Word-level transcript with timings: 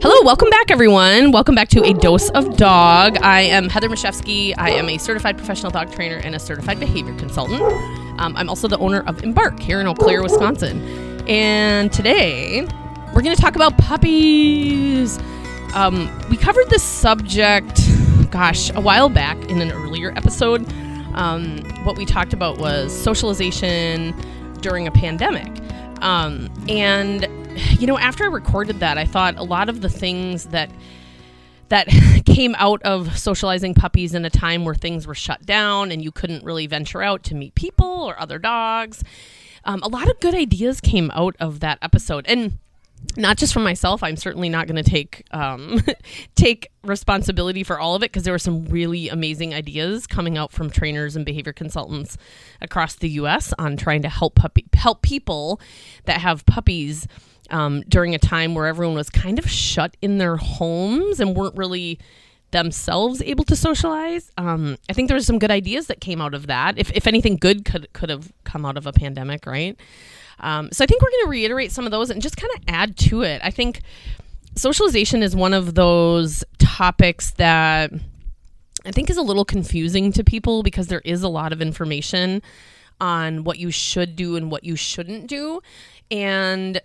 Hello, 0.00 0.22
welcome 0.22 0.48
back, 0.48 0.70
everyone. 0.70 1.32
Welcome 1.32 1.54
back 1.54 1.68
to 1.70 1.82
A 1.84 1.92
Dose 1.92 2.30
of 2.30 2.56
Dog. 2.56 3.18
I 3.20 3.42
am 3.42 3.68
Heather 3.68 3.88
Mashevsky. 3.88 4.54
I 4.56 4.70
am 4.70 4.88
a 4.88 4.96
certified 4.96 5.36
professional 5.36 5.70
dog 5.70 5.92
trainer 5.92 6.16
and 6.16 6.34
a 6.34 6.38
certified 6.38 6.80
behavior 6.80 7.14
consultant. 7.18 7.60
Um, 8.20 8.36
I'm 8.36 8.48
also 8.48 8.68
the 8.68 8.78
owner 8.78 9.00
of 9.06 9.22
Embark 9.22 9.60
here 9.60 9.80
in 9.80 9.86
Eau 9.86 9.94
Claire, 9.94 10.22
Wisconsin. 10.22 10.80
And 11.28 11.92
today, 11.92 12.62
we're 13.14 13.22
going 13.22 13.34
to 13.36 13.40
talk 13.42 13.56
about 13.56 13.76
puppies. 13.78 15.18
Um, 15.74 16.08
we 16.30 16.36
covered 16.36 16.70
this 16.70 16.82
subject, 16.82 17.80
gosh, 18.30 18.70
a 18.70 18.80
while 18.80 19.08
back 19.08 19.36
in 19.50 19.60
an 19.60 19.72
earlier 19.72 20.12
episode. 20.16 20.66
Um, 21.14 21.58
what 21.84 21.96
we 21.96 22.06
talked 22.06 22.32
about 22.32 22.58
was 22.58 22.92
socialization 22.96 24.14
during 24.60 24.86
a 24.86 24.92
pandemic. 24.92 25.50
Um, 26.02 26.50
and 26.68 27.28
you 27.78 27.86
know, 27.86 27.98
after 27.98 28.24
I 28.24 28.28
recorded 28.28 28.80
that, 28.80 28.98
I 28.98 29.04
thought 29.04 29.36
a 29.36 29.42
lot 29.42 29.68
of 29.68 29.80
the 29.80 29.88
things 29.88 30.46
that 30.46 30.70
that 31.68 31.88
came 32.26 32.54
out 32.58 32.82
of 32.82 33.18
socializing 33.18 33.74
puppies 33.74 34.14
in 34.14 34.24
a 34.24 34.30
time 34.30 34.64
where 34.64 34.74
things 34.74 35.06
were 35.06 35.14
shut 35.14 35.44
down 35.46 35.90
and 35.90 36.02
you 36.04 36.12
couldn't 36.12 36.44
really 36.44 36.66
venture 36.66 37.02
out 37.02 37.22
to 37.24 37.34
meet 37.34 37.54
people 37.54 37.86
or 37.86 38.20
other 38.20 38.38
dogs. 38.38 39.02
Um, 39.64 39.82
a 39.82 39.88
lot 39.88 40.10
of 40.10 40.20
good 40.20 40.34
ideas 40.34 40.80
came 40.80 41.10
out 41.14 41.34
of 41.40 41.60
that 41.60 41.78
episode, 41.80 42.26
and 42.28 42.58
not 43.16 43.36
just 43.36 43.52
for 43.52 43.60
myself. 43.60 44.02
I'm 44.02 44.16
certainly 44.16 44.48
not 44.48 44.66
going 44.66 44.82
to 44.82 44.88
take 44.88 45.24
um, 45.30 45.80
take 46.34 46.70
responsibility 46.82 47.62
for 47.62 47.78
all 47.78 47.94
of 47.94 48.02
it 48.02 48.12
because 48.12 48.24
there 48.24 48.34
were 48.34 48.38
some 48.38 48.66
really 48.66 49.08
amazing 49.08 49.54
ideas 49.54 50.06
coming 50.06 50.38
out 50.38 50.52
from 50.52 50.70
trainers 50.70 51.16
and 51.16 51.24
behavior 51.24 51.52
consultants 51.52 52.16
across 52.60 52.94
the 52.94 53.08
U.S. 53.10 53.52
on 53.58 53.76
trying 53.76 54.02
to 54.02 54.08
help 54.08 54.34
puppy 54.34 54.66
help 54.74 55.02
people 55.02 55.60
that 56.04 56.20
have 56.20 56.44
puppies 56.46 57.06
um, 57.52 57.82
during 57.88 58.14
a 58.14 58.18
time 58.18 58.54
where 58.54 58.66
everyone 58.66 58.96
was 58.96 59.10
kind 59.10 59.38
of 59.38 59.48
shut 59.48 59.96
in 60.02 60.18
their 60.18 60.36
homes 60.36 61.20
and 61.20 61.36
weren't 61.36 61.56
really 61.56 61.98
themselves 62.50 63.22
able 63.22 63.44
to 63.44 63.56
socialize. 63.56 64.30
Um, 64.36 64.76
I 64.88 64.92
think 64.92 65.08
there 65.08 65.16
were 65.16 65.22
some 65.22 65.38
good 65.38 65.50
ideas 65.50 65.86
that 65.86 66.00
came 66.00 66.20
out 66.20 66.34
of 66.34 66.46
that. 66.48 66.78
If, 66.78 66.90
if 66.92 67.06
anything 67.06 67.36
good 67.36 67.64
could 67.64 67.92
could 67.92 68.10
have 68.10 68.32
come 68.44 68.64
out 68.64 68.76
of 68.76 68.86
a 68.86 68.92
pandemic, 68.92 69.46
right? 69.46 69.78
Um, 70.40 70.70
so 70.72 70.82
I 70.82 70.86
think 70.86 71.02
we're 71.02 71.10
going 71.10 71.24
to 71.26 71.30
reiterate 71.30 71.72
some 71.72 71.86
of 71.86 71.92
those 71.92 72.10
and 72.10 72.20
just 72.20 72.36
kind 72.36 72.50
of 72.56 72.62
add 72.68 72.96
to 72.98 73.22
it. 73.22 73.40
I 73.44 73.50
think 73.50 73.82
socialization 74.56 75.22
is 75.22 75.36
one 75.36 75.54
of 75.54 75.74
those 75.74 76.44
topics 76.58 77.32
that 77.32 77.92
I 78.84 78.90
think 78.90 79.08
is 79.08 79.16
a 79.16 79.22
little 79.22 79.44
confusing 79.44 80.12
to 80.12 80.24
people 80.24 80.62
because 80.62 80.88
there 80.88 81.02
is 81.04 81.22
a 81.22 81.28
lot 81.28 81.52
of 81.52 81.62
information 81.62 82.42
on 83.00 83.44
what 83.44 83.58
you 83.58 83.70
should 83.70 84.16
do 84.16 84.36
and 84.36 84.50
what 84.50 84.64
you 84.64 84.76
shouldn't 84.76 85.26
do. 85.26 85.60
And 86.10 86.80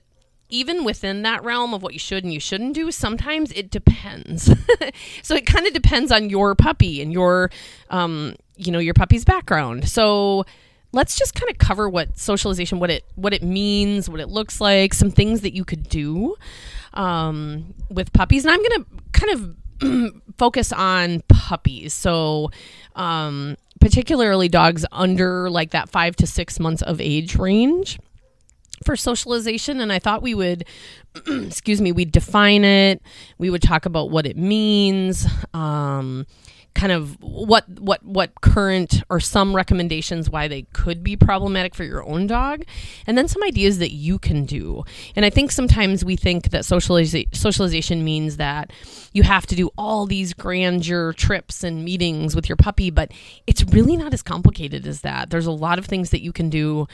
even 0.49 0.83
within 0.83 1.23
that 1.23 1.43
realm 1.43 1.73
of 1.73 1.83
what 1.83 1.93
you 1.93 1.99
should 1.99 2.23
and 2.23 2.33
you 2.33 2.39
shouldn't 2.39 2.73
do, 2.73 2.91
sometimes 2.91 3.51
it 3.51 3.69
depends. 3.69 4.45
so 5.23 5.35
it 5.35 5.45
kind 5.45 5.67
of 5.67 5.73
depends 5.73 6.11
on 6.11 6.29
your 6.29 6.55
puppy 6.55 7.01
and 7.01 7.11
your, 7.11 7.51
um, 7.89 8.35
you 8.55 8.71
know, 8.71 8.79
your 8.79 8.93
puppy's 8.93 9.25
background. 9.25 9.89
So 9.89 10.45
let's 10.93 11.17
just 11.17 11.35
kind 11.35 11.49
of 11.51 11.57
cover 11.57 11.89
what 11.89 12.17
socialization, 12.17 12.79
what 12.79 12.89
it 12.89 13.05
what 13.15 13.33
it 13.33 13.43
means, 13.43 14.09
what 14.09 14.19
it 14.19 14.29
looks 14.29 14.61
like, 14.61 14.93
some 14.93 15.11
things 15.11 15.41
that 15.41 15.53
you 15.53 15.65
could 15.65 15.89
do 15.89 16.35
um, 16.93 17.73
with 17.89 18.13
puppies. 18.13 18.45
And 18.45 18.53
I'm 18.53 18.63
going 18.63 18.83
to 18.83 18.85
kind 19.11 19.33
of 19.33 20.21
focus 20.37 20.71
on 20.71 21.21
puppies. 21.27 21.93
So, 21.93 22.51
um, 22.95 23.57
particularly 23.79 24.49
dogs 24.49 24.85
under 24.91 25.49
like 25.49 25.71
that 25.71 25.89
five 25.89 26.15
to 26.17 26.27
six 26.27 26.59
months 26.59 26.81
of 26.81 26.99
age 26.99 27.35
range 27.35 27.99
for 28.83 28.95
socialization 28.95 29.81
and 29.81 29.91
I 29.91 29.99
thought 29.99 30.21
we 30.21 30.33
would 30.33 30.65
excuse 31.27 31.81
me, 31.81 31.91
we'd 31.91 32.11
define 32.11 32.63
it, 32.63 33.01
we 33.37 33.49
would 33.49 33.61
talk 33.61 33.85
about 33.85 34.09
what 34.09 34.25
it 34.25 34.37
means, 34.37 35.25
um, 35.53 36.25
kind 36.77 36.91
of 36.91 37.17
what 37.21 37.67
what 37.79 38.05
what 38.05 38.39
current 38.41 39.01
or 39.09 39.19
some 39.19 39.55
recommendations 39.55 40.29
why 40.29 40.47
they 40.47 40.61
could 40.73 41.03
be 41.03 41.17
problematic 41.17 41.73
for 41.73 41.83
your 41.83 42.07
own 42.07 42.27
dog 42.27 42.63
and 43.07 43.17
then 43.17 43.27
some 43.27 43.41
ideas 43.43 43.79
that 43.79 43.91
you 43.91 44.19
can 44.19 44.45
do. 44.45 44.83
And 45.15 45.25
i 45.25 45.29
think 45.31 45.51
sometimes 45.51 46.05
we 46.05 46.15
think 46.15 46.51
that 46.51 46.61
socializa- 46.61 47.35
socialization 47.35 48.03
means 48.03 48.37
that 48.37 48.71
you 49.11 49.23
have 49.23 49.47
to 49.47 49.55
do 49.55 49.71
all 49.75 50.05
these 50.05 50.33
grandeur 50.33 51.13
trips 51.13 51.63
and 51.63 51.83
meetings 51.83 52.35
with 52.35 52.47
your 52.47 52.57
puppy 52.57 52.91
but 52.91 53.11
it's 53.47 53.63
really 53.63 53.97
not 53.97 54.13
as 54.13 54.21
complicated 54.21 54.85
as 54.85 55.01
that. 55.01 55.31
There's 55.31 55.47
a 55.47 55.51
lot 55.51 55.79
of 55.79 55.85
things 55.85 56.11
that 56.11 56.21
you 56.21 56.31
can 56.31 56.49
do 56.49 56.87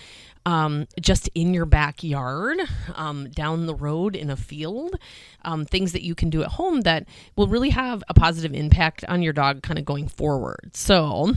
um, 0.46 0.88
just 1.00 1.30
in 1.36 1.54
your 1.54 1.66
backyard, 1.66 2.60
um, 2.96 3.30
down 3.30 3.66
the 3.66 3.76
road 3.76 4.16
in 4.16 4.30
a 4.30 4.36
field, 4.36 4.98
um, 5.44 5.66
things 5.66 5.94
that 5.94 6.04
you 6.04 6.16
can 6.16 6.30
do 6.30 6.44
at 6.44 6.50
home 6.50 6.82
that 6.82 7.08
will 7.36 7.48
really 7.48 7.70
have 7.70 8.04
a 8.10 8.14
positive 8.14 8.54
impact 8.54 9.06
on 9.08 9.22
your 9.22 9.34
dog 9.34 9.64
kind 9.64 9.80
of 9.80 9.86
going 9.86 10.08
forward. 10.08 10.72
So, 10.74 11.34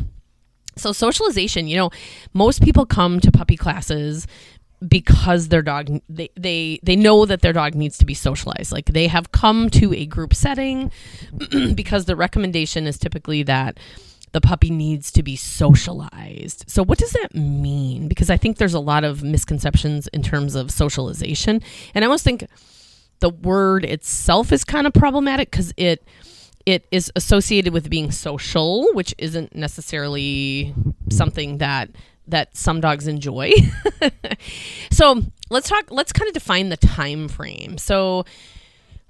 so 0.76 0.92
socialization, 0.92 1.68
you 1.68 1.76
know, 1.76 1.90
most 2.34 2.62
people 2.62 2.84
come 2.84 3.20
to 3.20 3.30
puppy 3.30 3.56
classes 3.56 4.26
because 4.86 5.48
their 5.48 5.62
dog 5.62 5.88
they, 6.08 6.28
they 6.36 6.78
they 6.82 6.96
know 6.96 7.24
that 7.24 7.40
their 7.40 7.54
dog 7.54 7.74
needs 7.74 7.96
to 7.96 8.04
be 8.04 8.12
socialized 8.12 8.72
like 8.72 8.84
they 8.84 9.06
have 9.06 9.32
come 9.32 9.70
to 9.70 9.94
a 9.94 10.04
group 10.04 10.34
setting 10.34 10.92
because 11.74 12.04
the 12.04 12.14
recommendation 12.14 12.86
is 12.86 12.98
typically 12.98 13.42
that 13.42 13.78
the 14.36 14.40
puppy 14.42 14.68
needs 14.68 15.10
to 15.12 15.22
be 15.22 15.34
socialized. 15.34 16.66
So, 16.68 16.84
what 16.84 16.98
does 16.98 17.12
that 17.12 17.34
mean? 17.34 18.06
Because 18.06 18.28
I 18.28 18.36
think 18.36 18.58
there's 18.58 18.74
a 18.74 18.80
lot 18.80 19.02
of 19.02 19.22
misconceptions 19.22 20.08
in 20.08 20.22
terms 20.22 20.54
of 20.54 20.70
socialization. 20.70 21.62
And 21.94 22.04
I 22.04 22.06
almost 22.06 22.22
think 22.22 22.46
the 23.20 23.30
word 23.30 23.86
itself 23.86 24.52
is 24.52 24.62
kind 24.62 24.86
of 24.86 24.92
problematic 24.92 25.50
because 25.50 25.72
it 25.78 26.06
it 26.66 26.86
is 26.90 27.10
associated 27.16 27.72
with 27.72 27.88
being 27.88 28.10
social, 28.10 28.92
which 28.92 29.14
isn't 29.16 29.54
necessarily 29.54 30.74
something 31.10 31.56
that 31.56 31.88
that 32.28 32.54
some 32.54 32.82
dogs 32.82 33.06
enjoy. 33.06 33.52
so 34.90 35.22
let's 35.48 35.70
talk. 35.70 35.86
Let's 35.90 36.12
kind 36.12 36.28
of 36.28 36.34
define 36.34 36.68
the 36.68 36.76
time 36.76 37.28
frame. 37.28 37.78
So 37.78 38.26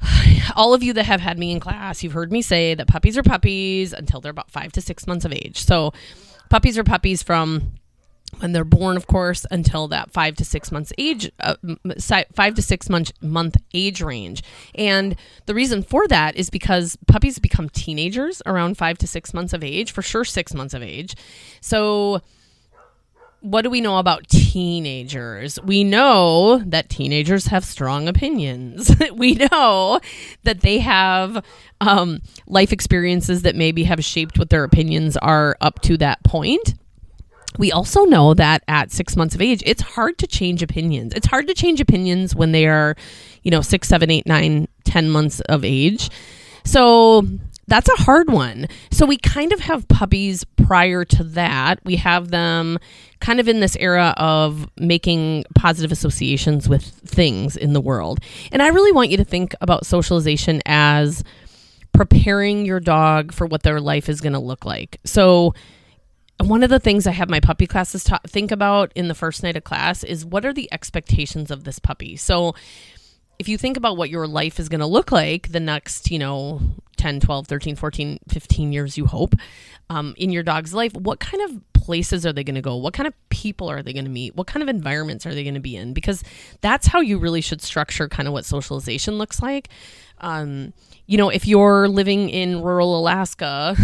all 0.56 0.74
of 0.74 0.82
you 0.82 0.92
that 0.94 1.04
have 1.04 1.20
had 1.20 1.38
me 1.38 1.50
in 1.52 1.60
class, 1.60 2.02
you've 2.02 2.12
heard 2.12 2.32
me 2.32 2.42
say 2.42 2.74
that 2.74 2.86
puppies 2.86 3.16
are 3.16 3.22
puppies 3.22 3.92
until 3.92 4.20
they're 4.20 4.30
about 4.30 4.50
five 4.50 4.72
to 4.72 4.80
six 4.80 5.06
months 5.06 5.24
of 5.24 5.32
age. 5.32 5.58
So, 5.58 5.92
puppies 6.50 6.78
are 6.78 6.84
puppies 6.84 7.22
from 7.22 7.72
when 8.38 8.52
they're 8.52 8.64
born, 8.64 8.96
of 8.96 9.06
course, 9.06 9.46
until 9.50 9.88
that 9.88 10.10
five 10.10 10.36
to 10.36 10.44
six 10.44 10.70
months 10.70 10.92
age, 10.98 11.30
uh, 11.40 11.54
five 12.34 12.54
to 12.54 12.62
six 12.62 12.88
month 12.88 13.12
month 13.22 13.56
age 13.72 14.02
range. 14.02 14.42
And 14.74 15.16
the 15.46 15.54
reason 15.54 15.82
for 15.82 16.06
that 16.08 16.36
is 16.36 16.50
because 16.50 16.98
puppies 17.06 17.38
become 17.38 17.68
teenagers 17.68 18.42
around 18.44 18.76
five 18.76 18.98
to 18.98 19.06
six 19.06 19.32
months 19.32 19.52
of 19.52 19.64
age, 19.64 19.92
for 19.92 20.02
sure, 20.02 20.24
six 20.24 20.54
months 20.54 20.74
of 20.74 20.82
age. 20.82 21.14
So 21.60 22.20
what 23.46 23.62
do 23.62 23.70
we 23.70 23.80
know 23.80 23.98
about 23.98 24.28
teenagers? 24.28 25.60
We 25.62 25.84
know 25.84 26.58
that 26.66 26.88
teenagers 26.88 27.46
have 27.46 27.64
strong 27.64 28.08
opinions. 28.08 28.90
we 29.14 29.34
know 29.34 30.00
that 30.42 30.62
they 30.62 30.78
have 30.80 31.44
um, 31.80 32.22
life 32.48 32.72
experiences 32.72 33.42
that 33.42 33.54
maybe 33.54 33.84
have 33.84 34.04
shaped 34.04 34.36
what 34.36 34.50
their 34.50 34.64
opinions 34.64 35.16
are 35.18 35.56
up 35.60 35.80
to 35.82 35.96
that 35.98 36.24
point. 36.24 36.74
We 37.56 37.70
also 37.70 38.04
know 38.04 38.34
that 38.34 38.64
at 38.66 38.90
six 38.90 39.16
months 39.16 39.36
of 39.36 39.40
age, 39.40 39.62
it's 39.64 39.82
hard 39.82 40.18
to 40.18 40.26
change 40.26 40.62
opinions. 40.62 41.14
It's 41.14 41.28
hard 41.28 41.46
to 41.46 41.54
change 41.54 41.80
opinions 41.80 42.34
when 42.34 42.50
they 42.50 42.66
are, 42.66 42.96
you 43.44 43.52
know, 43.52 43.60
six, 43.60 43.86
seven, 43.86 44.10
eight, 44.10 44.26
nine, 44.26 44.66
ten 44.84 45.08
months 45.08 45.40
of 45.42 45.64
age. 45.64 46.10
So 46.64 47.24
that's 47.68 47.88
a 47.88 48.02
hard 48.02 48.28
one. 48.28 48.66
So 48.90 49.06
we 49.06 49.16
kind 49.18 49.52
of 49.52 49.60
have 49.60 49.88
puppies 49.88 50.44
prior 50.66 51.04
to 51.04 51.22
that. 51.22 51.78
We 51.84 51.96
have 51.96 52.30
them 52.30 52.78
kind 53.20 53.38
of 53.38 53.48
in 53.48 53.60
this 53.60 53.76
era 53.76 54.14
of 54.16 54.68
making 54.76 55.44
positive 55.54 55.92
associations 55.92 56.68
with 56.68 56.82
things 56.82 57.56
in 57.56 57.72
the 57.72 57.80
world. 57.80 58.20
And 58.50 58.60
I 58.60 58.68
really 58.68 58.92
want 58.92 59.10
you 59.10 59.16
to 59.18 59.24
think 59.24 59.54
about 59.60 59.86
socialization 59.86 60.62
as 60.66 61.22
preparing 61.92 62.66
your 62.66 62.80
dog 62.80 63.32
for 63.32 63.46
what 63.46 63.62
their 63.62 63.80
life 63.80 64.08
is 64.08 64.20
going 64.20 64.32
to 64.32 64.38
look 64.38 64.64
like. 64.64 64.98
So 65.04 65.54
one 66.42 66.62
of 66.62 66.70
the 66.70 66.80
things 66.80 67.06
I 67.06 67.12
have 67.12 67.30
my 67.30 67.40
puppy 67.40 67.66
classes 67.66 68.04
ta- 68.04 68.20
think 68.26 68.50
about 68.50 68.92
in 68.94 69.08
the 69.08 69.14
first 69.14 69.42
night 69.42 69.56
of 69.56 69.64
class 69.64 70.02
is 70.02 70.26
what 70.26 70.44
are 70.44 70.52
the 70.52 70.68
expectations 70.72 71.50
of 71.50 71.64
this 71.64 71.78
puppy? 71.78 72.16
So 72.16 72.54
if 73.38 73.48
you 73.48 73.56
think 73.56 73.76
about 73.76 73.96
what 73.96 74.10
your 74.10 74.26
life 74.26 74.58
is 74.58 74.68
going 74.68 74.80
to 74.80 74.86
look 74.86 75.12
like 75.12 75.52
the 75.52 75.60
next, 75.60 76.10
you 76.10 76.18
know, 76.18 76.60
10, 76.96 77.20
12, 77.20 77.46
13, 77.46 77.76
14, 77.76 78.18
15 78.28 78.72
years, 78.72 78.98
you 78.98 79.06
hope, 79.06 79.34
um, 79.90 80.14
in 80.16 80.30
your 80.30 80.42
dog's 80.42 80.74
life, 80.74 80.92
what 80.94 81.20
kind 81.20 81.42
of 81.42 81.60
places 81.72 82.26
are 82.26 82.32
they 82.32 82.42
going 82.42 82.56
to 82.56 82.62
go? 82.62 82.76
What 82.76 82.94
kind 82.94 83.06
of 83.06 83.14
people 83.28 83.70
are 83.70 83.82
they 83.82 83.92
going 83.92 84.04
to 84.04 84.10
meet? 84.10 84.34
What 84.34 84.48
kind 84.48 84.62
of 84.62 84.68
environments 84.68 85.24
are 85.24 85.34
they 85.34 85.44
going 85.44 85.54
to 85.54 85.60
be 85.60 85.76
in? 85.76 85.92
Because 85.92 86.24
that's 86.60 86.88
how 86.88 87.00
you 87.00 87.18
really 87.18 87.40
should 87.40 87.62
structure 87.62 88.08
kind 88.08 88.26
of 88.26 88.32
what 88.32 88.44
socialization 88.44 89.18
looks 89.18 89.40
like. 89.40 89.68
Um, 90.18 90.72
you 91.06 91.16
know, 91.16 91.28
if 91.28 91.46
you're 91.46 91.88
living 91.88 92.28
in 92.28 92.62
rural 92.62 92.98
Alaska, 92.98 93.76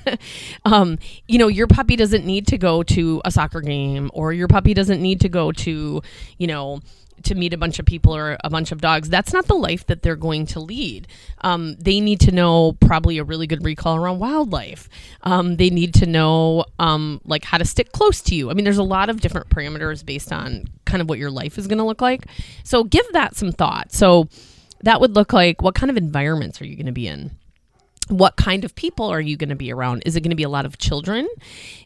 um, 0.66 0.98
you 1.26 1.38
know, 1.38 1.48
your 1.48 1.66
puppy 1.66 1.96
doesn't 1.96 2.26
need 2.26 2.46
to 2.48 2.58
go 2.58 2.82
to 2.82 3.22
a 3.24 3.30
soccer 3.30 3.62
game 3.62 4.10
or 4.12 4.32
your 4.34 4.48
puppy 4.48 4.74
doesn't 4.74 5.00
need 5.00 5.20
to 5.22 5.28
go 5.28 5.52
to, 5.52 6.02
you 6.36 6.46
know, 6.46 6.80
to 7.24 7.34
meet 7.34 7.52
a 7.52 7.56
bunch 7.56 7.78
of 7.78 7.86
people 7.86 8.14
or 8.14 8.36
a 8.42 8.50
bunch 8.50 8.72
of 8.72 8.80
dogs, 8.80 9.08
that's 9.08 9.32
not 9.32 9.46
the 9.46 9.54
life 9.54 9.86
that 9.86 10.02
they're 10.02 10.16
going 10.16 10.46
to 10.46 10.60
lead. 10.60 11.06
Um, 11.42 11.76
they 11.76 12.00
need 12.00 12.20
to 12.20 12.32
know 12.32 12.72
probably 12.80 13.18
a 13.18 13.24
really 13.24 13.46
good 13.46 13.64
recall 13.64 13.96
around 13.96 14.18
wildlife. 14.18 14.88
Um, 15.22 15.56
they 15.56 15.70
need 15.70 15.94
to 15.94 16.06
know 16.06 16.64
um, 16.78 17.20
like 17.24 17.44
how 17.44 17.58
to 17.58 17.64
stick 17.64 17.92
close 17.92 18.20
to 18.22 18.34
you. 18.34 18.50
I 18.50 18.54
mean, 18.54 18.64
there's 18.64 18.78
a 18.78 18.82
lot 18.82 19.10
of 19.10 19.20
different 19.20 19.48
parameters 19.48 20.04
based 20.04 20.32
on 20.32 20.66
kind 20.84 21.00
of 21.00 21.08
what 21.08 21.18
your 21.18 21.30
life 21.30 21.58
is 21.58 21.66
going 21.66 21.78
to 21.78 21.84
look 21.84 22.00
like. 22.00 22.26
So 22.64 22.84
give 22.84 23.06
that 23.12 23.36
some 23.36 23.52
thought. 23.52 23.92
So 23.92 24.28
that 24.82 25.00
would 25.00 25.14
look 25.14 25.32
like 25.32 25.62
what 25.62 25.74
kind 25.74 25.90
of 25.90 25.96
environments 25.96 26.60
are 26.60 26.66
you 26.66 26.76
going 26.76 26.86
to 26.86 26.92
be 26.92 27.08
in? 27.08 27.32
What 28.08 28.36
kind 28.36 28.64
of 28.64 28.74
people 28.74 29.06
are 29.06 29.20
you 29.20 29.36
going 29.36 29.48
to 29.50 29.56
be 29.56 29.72
around? 29.72 30.02
Is 30.06 30.16
it 30.16 30.22
going 30.22 30.30
to 30.30 30.36
be 30.36 30.42
a 30.42 30.48
lot 30.48 30.66
of 30.66 30.78
children? 30.78 31.28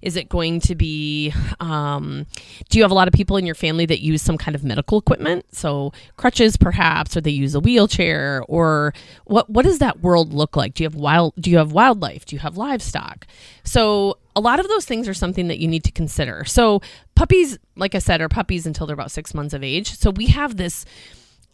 Is 0.01 0.17
it 0.17 0.29
going 0.29 0.61
to 0.61 0.75
be, 0.75 1.33
um, 1.61 2.27
do 2.69 2.79
you 2.79 2.85
have 2.85 2.91
a 2.91 2.95
lot 2.95 3.09
of 3.09 3.15
people 3.15 3.37
in 3.37 3.47
your 3.47 3.55
family 3.55 3.87
that 3.87 4.01
use 4.01 4.23
some 4.23 4.39
kind 4.39 4.55
of 4.55 4.65
medical 4.65 4.99
equipment? 4.99 5.45
So 5.55 5.93
crutches, 6.17 6.57
perhaps, 6.57 7.17
or 7.17 7.21
they 7.21 7.31
use 7.31 7.55
a 7.55 7.61
wheelchair, 7.61 8.45
or 8.49 8.95
what? 9.25 9.51
What 9.51 9.65
does 9.65 9.79
that 9.79 10.01
world 10.01 10.33
look 10.33 10.57
like? 10.57 10.75
Do 10.75 10.85
you 10.85 10.89
have 10.89 10.95
wild? 10.95 11.35
Do 11.39 11.51
you 11.51 11.59
have 11.59 11.73
wildlife? 11.73 12.25
Do 12.25 12.37
you 12.37 12.41
have 12.41 12.57
livestock? 12.57 13.27
So 13.65 14.19
a 14.35 14.41
lot 14.41 14.61
of 14.61 14.69
those 14.69 14.85
things 14.85 15.09
are 15.09 15.15
something 15.15 15.49
that 15.49 15.59
you 15.59 15.69
need 15.69 15.85
to 15.85 15.93
consider. 15.93 16.45
So 16.45 16.81
puppies, 17.15 17.59
like 17.77 17.95
I 17.95 17.99
said, 17.99 18.21
are 18.21 18.29
puppies 18.29 18.67
until 18.67 18.87
they're 18.87 18.95
about 18.95 19.11
six 19.11 19.35
months 19.35 19.55
of 19.55 19.63
age. 19.63 19.99
So 19.99 20.11
we 20.11 20.27
have 20.27 20.57
this 20.57 20.85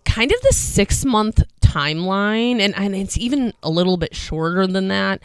kind 0.04 0.32
of 0.32 0.40
the 0.40 0.52
six 0.52 1.04
month 1.04 1.42
timeline, 1.68 2.60
and, 2.60 2.74
and 2.76 2.94
it's 2.94 3.18
even 3.18 3.52
a 3.62 3.70
little 3.70 3.96
bit 3.96 4.14
shorter 4.14 4.66
than 4.66 4.88
that, 4.88 5.20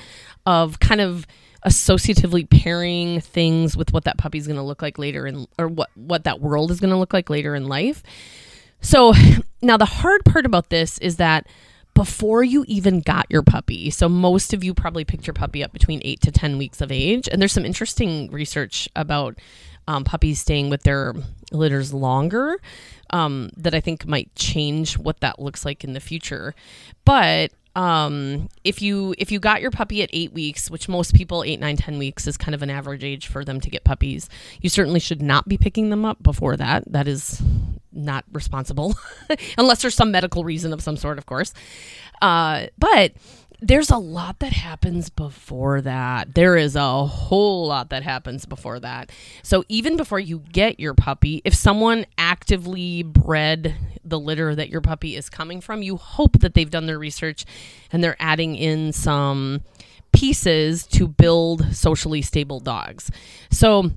of 0.45 0.79
kind 0.79 1.01
of 1.01 1.25
associatively 1.65 2.49
pairing 2.49 3.21
things 3.21 3.77
with 3.77 3.93
what 3.93 4.03
that 4.03 4.17
puppy's 4.17 4.47
going 4.47 4.57
to 4.57 4.63
look 4.63 4.81
like 4.81 4.97
later 4.97 5.25
in 5.25 5.47
or 5.57 5.67
what 5.67 5.89
what 5.95 6.25
that 6.25 6.41
world 6.41 6.71
is 6.71 6.79
going 6.79 6.89
to 6.89 6.97
look 6.97 7.13
like 7.13 7.29
later 7.29 7.55
in 7.55 7.67
life. 7.67 8.03
So 8.81 9.13
now 9.61 9.77
the 9.77 9.85
hard 9.85 10.25
part 10.25 10.45
about 10.45 10.69
this 10.69 10.97
is 10.99 11.17
that 11.17 11.47
before 11.93 12.43
you 12.43 12.65
even 12.67 13.01
got 13.01 13.27
your 13.29 13.43
puppy. 13.43 13.89
So 13.91 14.09
most 14.09 14.53
of 14.53 14.63
you 14.63 14.73
probably 14.73 15.05
picked 15.05 15.27
your 15.27 15.35
puppy 15.35 15.63
up 15.63 15.71
between 15.71 16.01
8 16.03 16.21
to 16.21 16.31
10 16.31 16.57
weeks 16.57 16.81
of 16.81 16.91
age 16.91 17.29
and 17.31 17.41
there's 17.41 17.53
some 17.53 17.65
interesting 17.65 18.29
research 18.31 18.89
about 18.95 19.37
um, 19.87 20.03
puppies 20.03 20.39
staying 20.39 20.69
with 20.69 20.83
their 20.83 21.13
litters 21.51 21.93
longer 21.93 22.57
um, 23.09 23.49
that 23.57 23.73
I 23.73 23.79
think 23.79 24.05
might 24.05 24.33
change 24.35 24.97
what 24.97 25.19
that 25.21 25.39
looks 25.39 25.65
like 25.65 25.83
in 25.83 25.93
the 25.93 25.99
future. 25.99 26.55
But 27.05 27.51
um, 27.75 28.49
if 28.63 28.81
you 28.81 29.15
if 29.17 29.31
you 29.31 29.39
got 29.39 29.61
your 29.61 29.71
puppy 29.71 30.03
at 30.03 30.09
eight 30.13 30.31
weeks, 30.31 30.69
which 30.69 30.87
most 30.87 31.13
people 31.13 31.43
eight, 31.43 31.59
nine, 31.59 31.75
ten 31.75 31.97
weeks 31.97 32.27
is 32.27 32.37
kind 32.37 32.53
of 32.53 32.61
an 32.61 32.69
average 32.69 33.03
age 33.03 33.27
for 33.27 33.43
them 33.43 33.59
to 33.61 33.69
get 33.69 33.83
puppies, 33.83 34.29
you 34.61 34.69
certainly 34.69 34.99
should 34.99 35.21
not 35.21 35.47
be 35.47 35.57
picking 35.57 35.89
them 35.89 36.05
up 36.05 36.21
before 36.21 36.55
that. 36.57 36.83
That 36.91 37.07
is 37.07 37.41
not 37.91 38.25
responsible, 38.31 38.95
unless 39.57 39.81
there's 39.81 39.95
some 39.95 40.11
medical 40.11 40.43
reason 40.43 40.73
of 40.73 40.81
some 40.81 40.97
sort, 40.97 41.17
of 41.17 41.25
course. 41.25 41.53
Uh, 42.21 42.67
but 42.77 43.13
there's 43.63 43.89
a 43.89 43.97
lot 43.97 44.39
that 44.39 44.51
happens 44.51 45.09
before 45.09 45.79
that. 45.81 46.35
There 46.35 46.57
is 46.57 46.75
a 46.75 47.05
whole 47.05 47.67
lot 47.67 47.89
that 47.91 48.03
happens 48.03 48.45
before 48.45 48.77
that. 48.81 49.09
So 49.41 49.63
even 49.69 49.95
before 49.95 50.19
you 50.19 50.39
get 50.51 50.81
your 50.81 50.93
puppy, 50.93 51.41
if 51.45 51.55
someone 51.55 52.05
actively 52.17 53.03
bred 53.03 53.75
the 54.03 54.19
litter 54.19 54.53
that 54.53 54.67
your 54.67 54.81
puppy 54.81 55.15
is 55.15 55.29
coming 55.29 55.61
from, 55.61 55.81
you 55.81 55.95
hope 55.95 56.39
that 56.39 56.55
they've 56.55 56.69
done 56.69 56.87
their 56.87 56.99
research 56.99 57.45
and 57.89 58.03
they're 58.03 58.17
adding 58.19 58.57
in 58.57 58.91
some 58.91 59.61
pieces 60.11 60.85
to 60.87 61.07
build 61.07 61.73
socially 61.73 62.21
stable 62.21 62.59
dogs. 62.59 63.09
So 63.49 63.91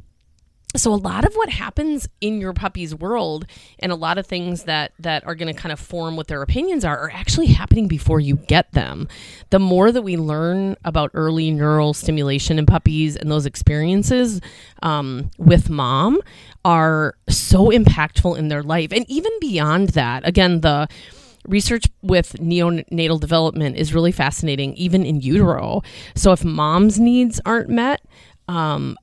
so 0.77 0.93
a 0.93 0.97
lot 0.97 1.25
of 1.25 1.35
what 1.35 1.49
happens 1.49 2.09
in 2.21 2.41
your 2.41 2.53
puppy's 2.53 2.95
world 2.95 3.47
and 3.79 3.93
a 3.93 3.95
lot 3.95 4.19
of 4.19 4.27
things 4.27 4.65
that 4.65 4.93
that 4.99 5.27
are 5.27 5.35
going 5.35 5.53
to 5.53 5.61
kind 5.61 5.73
of 5.73 5.81
form 5.81 6.17
what 6.17 6.29
their 6.29 6.43
opinions 6.43 6.85
are 6.85 6.99
are 6.99 7.11
actually 7.11 7.47
happening 7.47 7.89
before 7.89 8.21
you 8.21 8.37
get 8.37 8.73
them. 8.73 9.09
The 9.51 9.59
more 9.59 9.93
that 9.93 10.03
we 10.03 10.17
learn 10.17 10.77
about 10.85 11.11
early 11.15 11.51
neural 11.51 11.95
stimulation 11.95 12.59
in 12.59 12.67
puppies 12.67 13.17
and 13.17 13.31
those 13.31 13.47
experiences 13.47 14.41
um, 14.83 15.31
with 15.39 15.71
mom 15.71 16.21
are 16.65 17.17
so 17.29 17.71
impactful 17.71 18.37
in 18.37 18.49
their 18.49 18.63
life. 18.63 18.93
And 18.93 19.05
even 19.09 19.33
beyond 19.41 19.91
that 19.91 20.27
again 20.27 20.61
the 20.61 20.89
research 21.47 21.85
with 22.03 22.33
neonatal 22.35 23.21
development 23.21 23.77
is 23.77 23.95
really 23.95 24.11
fascinating 24.11 24.75
even 24.75 25.05
in 25.05 25.21
utero. 25.21 25.83
So 26.17 26.33
if 26.33 26.45
mom's 26.45 26.99
needs 26.99 27.41
aren't 27.47 27.69
met 27.69 28.03
um, 28.49 28.97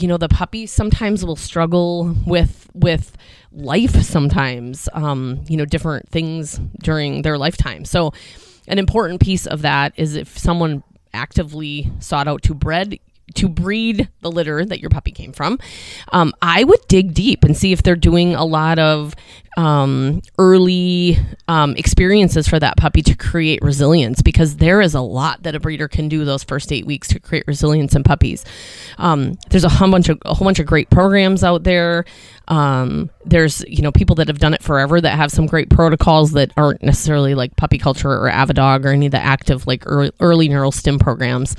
you 0.00 0.08
know 0.08 0.16
the 0.16 0.28
puppy 0.28 0.66
sometimes 0.66 1.24
will 1.24 1.36
struggle 1.36 2.14
with 2.26 2.70
with 2.74 3.16
life 3.52 4.02
sometimes 4.02 4.88
um, 4.92 5.44
you 5.48 5.56
know 5.56 5.64
different 5.64 6.08
things 6.08 6.60
during 6.82 7.22
their 7.22 7.38
lifetime. 7.38 7.84
So 7.84 8.12
an 8.66 8.78
important 8.78 9.20
piece 9.20 9.46
of 9.46 9.62
that 9.62 9.92
is 9.96 10.14
if 10.14 10.38
someone 10.38 10.82
actively 11.12 11.90
sought 12.00 12.28
out 12.28 12.42
to 12.42 12.54
bred 12.54 12.98
to 13.34 13.48
breed 13.48 14.08
the 14.22 14.30
litter 14.30 14.64
that 14.64 14.80
your 14.80 14.90
puppy 14.90 15.10
came 15.10 15.32
from, 15.32 15.58
um, 16.12 16.32
I 16.40 16.64
would 16.64 16.80
dig 16.88 17.12
deep 17.12 17.44
and 17.44 17.56
see 17.56 17.72
if 17.72 17.82
they're 17.82 17.96
doing 17.96 18.34
a 18.34 18.44
lot 18.44 18.78
of 18.78 19.14
um, 19.58 20.22
early 20.38 21.18
um, 21.48 21.74
experiences 21.74 22.46
for 22.46 22.60
that 22.60 22.76
puppy 22.76 23.02
to 23.02 23.16
create 23.16 23.60
resilience 23.60 24.22
because 24.22 24.58
there 24.58 24.80
is 24.80 24.94
a 24.94 25.00
lot 25.00 25.42
that 25.42 25.56
a 25.56 25.60
breeder 25.60 25.88
can 25.88 26.08
do 26.08 26.24
those 26.24 26.44
first 26.44 26.72
eight 26.72 26.86
weeks 26.86 27.08
to 27.08 27.18
create 27.18 27.42
resilience 27.48 27.96
in 27.96 28.04
puppies. 28.04 28.44
Um, 28.98 29.36
there's 29.50 29.64
a 29.64 29.68
whole 29.68 29.90
bunch 29.90 30.08
of 30.08 30.18
a 30.24 30.32
whole 30.32 30.44
bunch 30.44 30.60
of 30.60 30.66
great 30.66 30.90
programs 30.90 31.42
out 31.42 31.64
there. 31.64 32.04
Um, 32.46 33.10
there's 33.26 33.64
you 33.66 33.82
know 33.82 33.90
people 33.90 34.14
that 34.16 34.28
have 34.28 34.38
done 34.38 34.54
it 34.54 34.62
forever 34.62 35.00
that 35.00 35.16
have 35.16 35.32
some 35.32 35.46
great 35.46 35.70
protocols 35.70 36.32
that 36.32 36.52
aren't 36.56 36.80
necessarily 36.84 37.34
like 37.34 37.56
puppy 37.56 37.78
culture 37.78 38.12
or 38.12 38.30
Avidog 38.30 38.84
or 38.84 38.90
any 38.90 39.06
of 39.06 39.12
the 39.12 39.18
active 39.18 39.66
like 39.66 39.82
early, 39.86 40.12
early 40.20 40.48
neural 40.48 40.70
stim 40.70 41.00
programs 41.00 41.56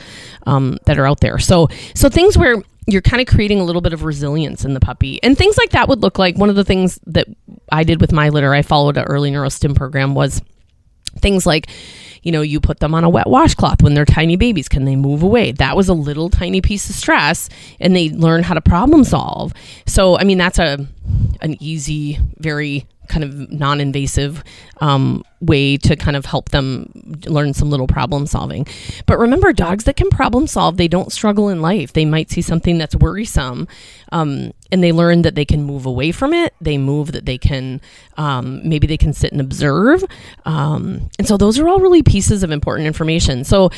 um, 0.48 0.78
that 0.86 0.98
are 0.98 1.06
out 1.06 1.20
there. 1.20 1.38
So 1.38 1.68
so 1.96 2.08
things 2.08 2.38
where 2.38 2.64
you're 2.88 3.02
kind 3.02 3.22
of 3.22 3.28
creating 3.28 3.60
a 3.60 3.64
little 3.64 3.82
bit 3.82 3.94
of 3.94 4.04
resilience 4.04 4.66
in 4.66 4.74
the 4.74 4.80
puppy. 4.80 5.22
And 5.22 5.38
things 5.38 5.58
like 5.58 5.72
that 5.72 5.88
would 5.88 6.02
look 6.02 6.18
like 6.18 6.38
one 6.38 6.50
of 6.50 6.56
the 6.56 6.64
things 6.64 7.00
that 7.08 7.28
I 7.72 7.84
did 7.84 8.02
with 8.02 8.12
my 8.12 8.30
litter, 8.30 8.54
I 8.54 8.62
followed 8.62 8.98
an 8.98 9.06
early 9.06 9.32
neurostim 9.32 9.76
program 9.76 10.16
was 10.16 10.42
things 11.18 11.46
like 11.46 11.68
you 12.22 12.32
know 12.32 12.42
you 12.42 12.60
put 12.60 12.80
them 12.80 12.94
on 12.94 13.04
a 13.04 13.10
wet 13.10 13.28
washcloth 13.28 13.82
when 13.82 13.94
they're 13.94 14.06
tiny 14.06 14.36
babies. 14.36 14.68
Can 14.68 14.86
they 14.86 14.96
move 14.96 15.24
away? 15.24 15.52
That 15.54 15.76
was 15.76 15.90
a 15.90 15.94
little 15.94 16.30
tiny 16.30 16.62
piece 16.62 16.90
of 16.90 16.96
stress 16.96 17.50
and 17.80 17.96
they 17.96 18.10
learn 18.10 18.44
how 18.44 18.54
to 18.54 18.62
problem 18.62 19.04
solve. 19.04 19.54
So 19.86 20.18
i 20.18 20.24
mean 20.24 20.38
that's 20.38 20.60
a 20.60 20.86
an 21.42 21.62
easy 21.62 22.20
very 22.38 22.86
kind 23.10 23.24
of 23.24 23.52
non-invasive 23.52 24.44
um, 24.78 25.24
way 25.42 25.78
to 25.78 25.96
kind 25.96 26.16
of 26.16 26.26
help 26.26 26.50
them 26.50 26.92
learn 27.26 27.54
some 27.54 27.70
little 27.70 27.88
problem 27.88 28.26
solving. 28.26 28.66
But 29.06 29.20
remember 29.20 29.52
dogs 29.52 29.84
that 29.86 29.96
can 29.96 30.10
problem 30.10 30.48
solve 30.48 30.78
they 30.78 30.88
don't 30.88 31.12
struggle 31.12 31.50
in 31.50 31.62
life. 31.62 31.94
They 31.94 32.06
might 32.06 32.30
see 32.30 32.42
something 32.42 32.78
that's 32.78 32.96
worrisome 32.96 33.68
um, 34.12 34.54
and 34.72 34.84
they 34.84 34.92
learn 34.92 35.24
that 35.24 35.36
they 35.36 35.46
can 35.46 35.64
move 35.64 35.86
away 35.86 36.12
from 36.12 36.34
it. 36.34 36.54
They 36.62 36.78
move 36.78 37.12
that 37.12 37.26
they 37.26 37.38
can 37.38 37.82
um, 38.18 38.62
maybe 38.68 38.88
they 38.88 38.98
can 38.98 39.14
sit 39.14 39.32
and 39.32 39.42
observe. 39.42 40.04
Um, 40.46 41.10
and 41.18 41.28
so 41.28 41.38
those 41.38 41.60
are 41.60 41.68
all 41.68 41.80
really 41.80 42.04
pieces 42.04 42.44
of 42.44 42.52
important 42.52 42.88
information. 42.88 43.44
So 43.44 43.72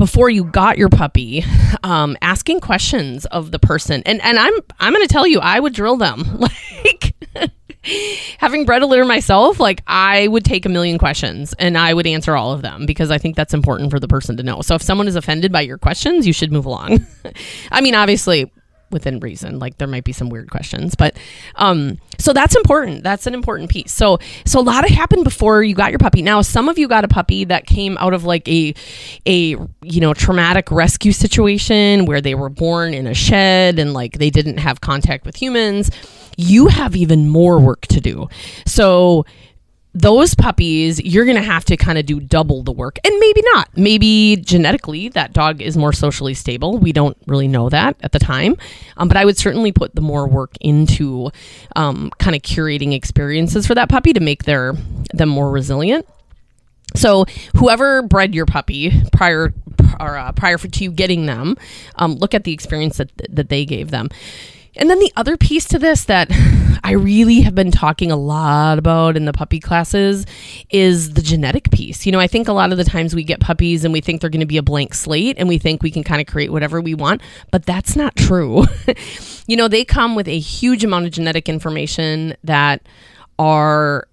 before 0.00 0.30
you 0.30 0.44
got 0.44 0.78
your 0.78 0.88
puppy, 0.88 1.44
um, 1.82 2.16
asking 2.22 2.60
questions 2.60 3.26
of 3.26 3.50
the 3.50 3.58
person, 3.58 4.02
and 4.06 4.18
and 4.22 4.38
I'm 4.38 4.54
I'm 4.80 4.94
going 4.94 5.06
to 5.06 5.12
tell 5.12 5.26
you, 5.26 5.40
I 5.40 5.60
would 5.60 5.74
drill 5.74 5.96
them. 5.96 6.24
Like 6.82 7.14
having 8.38 8.64
bred 8.64 8.82
a 8.82 8.86
litter 8.86 9.04
myself, 9.04 9.60
like 9.60 9.82
I 9.86 10.28
would 10.28 10.44
take 10.44 10.66
a 10.66 10.68
million 10.68 10.98
questions 10.98 11.54
and 11.58 11.78
I 11.78 11.94
would 11.94 12.06
answer 12.06 12.36
all 12.36 12.52
of 12.52 12.62
them 12.62 12.86
because 12.86 13.10
I 13.10 13.18
think 13.18 13.36
that's 13.36 13.54
important 13.54 13.90
for 13.90 14.00
the 14.00 14.08
person 14.08 14.36
to 14.36 14.42
know. 14.42 14.60
So 14.62 14.74
if 14.74 14.82
someone 14.82 15.08
is 15.08 15.16
offended 15.16 15.52
by 15.52 15.62
your 15.62 15.78
questions, 15.78 16.26
you 16.26 16.32
should 16.32 16.52
move 16.52 16.66
along. 16.66 17.06
I 17.72 17.80
mean, 17.80 17.94
obviously, 17.94 18.50
within 18.90 19.20
reason. 19.20 19.58
Like 19.58 19.78
there 19.78 19.88
might 19.88 20.04
be 20.04 20.12
some 20.12 20.28
weird 20.28 20.50
questions 20.50 20.94
but 20.94 21.16
um 21.56 21.98
so 22.18 22.32
that's 22.34 22.54
important. 22.54 23.02
That's 23.02 23.26
an 23.26 23.34
important 23.34 23.70
piece. 23.70 23.92
So 23.92 24.18
so 24.44 24.60
a 24.60 24.62
lot 24.62 24.84
of 24.84 24.90
happened 24.90 25.24
before 25.24 25.62
you 25.62 25.74
got 25.74 25.90
your 25.90 25.98
puppy. 25.98 26.22
Now 26.22 26.42
some 26.42 26.68
of 26.68 26.78
you 26.78 26.86
got 26.88 27.04
a 27.04 27.08
puppy 27.08 27.44
that 27.44 27.66
came 27.66 27.96
out 27.98 28.14
of 28.14 28.24
like 28.24 28.46
a 28.48 28.74
a 29.26 29.56
you 29.82 30.00
know 30.00 30.14
traumatic 30.14 30.70
rescue 30.70 31.12
situation 31.12 32.04
where 32.04 32.20
they 32.20 32.34
were 32.34 32.48
born 32.50 32.94
in 32.94 33.06
a 33.06 33.14
shed 33.14 33.78
and 33.78 33.94
like 33.94 34.18
they 34.18 34.30
didn't 34.30 34.58
have 34.58 34.80
contact 34.80 35.24
with 35.24 35.36
humans. 35.36 35.90
You 36.36 36.68
have 36.68 36.96
even 36.96 37.28
more 37.28 37.58
work 37.58 37.82
to 37.88 38.00
do. 38.00 38.28
So 38.66 39.24
those 39.92 40.34
puppies, 40.34 41.00
you're 41.02 41.24
going 41.24 41.36
to 41.36 41.42
have 41.42 41.64
to 41.64 41.76
kind 41.76 41.98
of 41.98 42.06
do 42.06 42.20
double 42.20 42.62
the 42.62 42.72
work. 42.72 42.98
And 43.04 43.18
maybe 43.18 43.42
not. 43.54 43.68
Maybe 43.76 44.36
genetically 44.36 45.08
that 45.10 45.32
dog 45.32 45.60
is 45.60 45.76
more 45.76 45.92
socially 45.92 46.34
stable. 46.34 46.78
We 46.78 46.92
don't 46.92 47.16
really 47.26 47.48
know 47.48 47.68
that 47.70 47.96
at 48.02 48.12
the 48.12 48.18
time. 48.18 48.56
Um, 48.96 49.08
but 49.08 49.16
I 49.16 49.24
would 49.24 49.36
certainly 49.36 49.72
put 49.72 49.94
the 49.94 50.00
more 50.00 50.28
work 50.28 50.52
into 50.60 51.30
um, 51.74 52.10
kind 52.18 52.36
of 52.36 52.42
curating 52.42 52.94
experiences 52.94 53.66
for 53.66 53.74
that 53.74 53.88
puppy 53.88 54.12
to 54.12 54.20
make 54.20 54.44
their 54.44 54.74
them 55.12 55.28
more 55.28 55.50
resilient. 55.50 56.06
So 56.94 57.24
whoever 57.56 58.02
bred 58.02 58.34
your 58.34 58.46
puppy 58.46 58.92
prior 59.12 59.52
or 60.00 60.16
uh, 60.16 60.32
prior 60.32 60.58
to 60.58 60.84
you 60.84 60.90
getting 60.90 61.26
them, 61.26 61.56
um, 61.96 62.14
look 62.16 62.34
at 62.34 62.44
the 62.44 62.52
experience 62.52 62.98
that 62.98 63.10
that 63.28 63.48
they 63.48 63.64
gave 63.64 63.90
them 63.90 64.08
And 64.76 64.88
then 64.88 64.98
the 64.98 65.12
other 65.16 65.36
piece 65.36 65.66
to 65.68 65.78
this 65.78 66.04
that 66.04 66.30
I 66.84 66.92
really 66.92 67.40
have 67.42 67.54
been 67.54 67.70
talking 67.70 68.10
a 68.10 68.16
lot 68.16 68.78
about 68.78 69.16
in 69.16 69.24
the 69.24 69.32
puppy 69.32 69.60
classes 69.60 70.24
is 70.70 71.10
the 71.10 71.22
genetic 71.22 71.70
piece. 71.70 72.06
You 72.06 72.12
know, 72.12 72.20
I 72.20 72.26
think 72.26 72.48
a 72.48 72.52
lot 72.52 72.72
of 72.72 72.78
the 72.78 72.84
times 72.84 73.14
we 73.14 73.22
get 73.22 73.40
puppies 73.40 73.84
and 73.84 73.92
we 73.92 74.00
think 74.00 74.20
they're 74.20 74.30
going 74.30 74.40
to 74.40 74.46
be 74.46 74.56
a 74.56 74.62
blank 74.62 74.94
slate 74.94 75.36
and 75.38 75.48
we 75.48 75.58
think 75.58 75.82
we 75.82 75.90
can 75.90 76.02
kind 76.02 76.20
of 76.20 76.26
create 76.26 76.50
whatever 76.50 76.80
we 76.80 76.94
want, 76.94 77.20
but 77.50 77.66
that's 77.66 77.96
not 77.96 78.16
true. 78.16 78.64
you 79.46 79.56
know, 79.56 79.68
they 79.68 79.84
come 79.84 80.14
with 80.14 80.26
a 80.26 80.38
huge 80.38 80.82
amount 80.82 81.06
of 81.06 81.12
genetic 81.12 81.48
information 81.48 82.34
that 82.44 82.82
are 83.38 84.08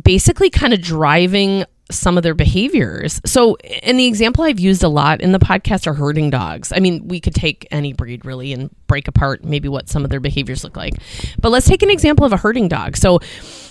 basically 0.00 0.48
kind 0.50 0.72
of 0.72 0.80
driving 0.80 1.64
some 1.98 2.16
of 2.16 2.22
their 2.22 2.34
behaviors. 2.34 3.20
So, 3.24 3.56
and 3.82 3.98
the 3.98 4.06
example 4.06 4.44
I've 4.44 4.60
used 4.60 4.82
a 4.82 4.88
lot 4.88 5.20
in 5.20 5.32
the 5.32 5.38
podcast 5.38 5.86
are 5.86 5.94
herding 5.94 6.30
dogs. 6.30 6.72
I 6.74 6.80
mean, 6.80 7.08
we 7.08 7.20
could 7.20 7.34
take 7.34 7.66
any 7.70 7.92
breed 7.92 8.24
really 8.24 8.52
and 8.52 8.70
break 8.86 9.08
apart 9.08 9.44
maybe 9.44 9.68
what 9.68 9.88
some 9.88 10.04
of 10.04 10.10
their 10.10 10.20
behaviors 10.20 10.64
look 10.64 10.76
like. 10.76 10.94
But 11.40 11.50
let's 11.50 11.66
take 11.66 11.82
an 11.82 11.90
example 11.90 12.24
of 12.24 12.32
a 12.32 12.36
herding 12.36 12.68
dog. 12.68 12.96
So, 12.96 13.20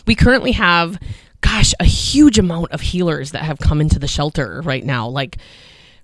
we 0.07 0.15
currently 0.15 0.51
have, 0.53 0.99
gosh, 1.41 1.73
a 1.79 1.85
huge 1.85 2.39
amount 2.39 2.71
of 2.71 2.81
heelers 2.81 3.31
that 3.31 3.43
have 3.43 3.59
come 3.59 3.81
into 3.81 3.99
the 3.99 4.07
shelter 4.07 4.61
right 4.63 4.83
now. 4.83 5.07
Like, 5.07 5.37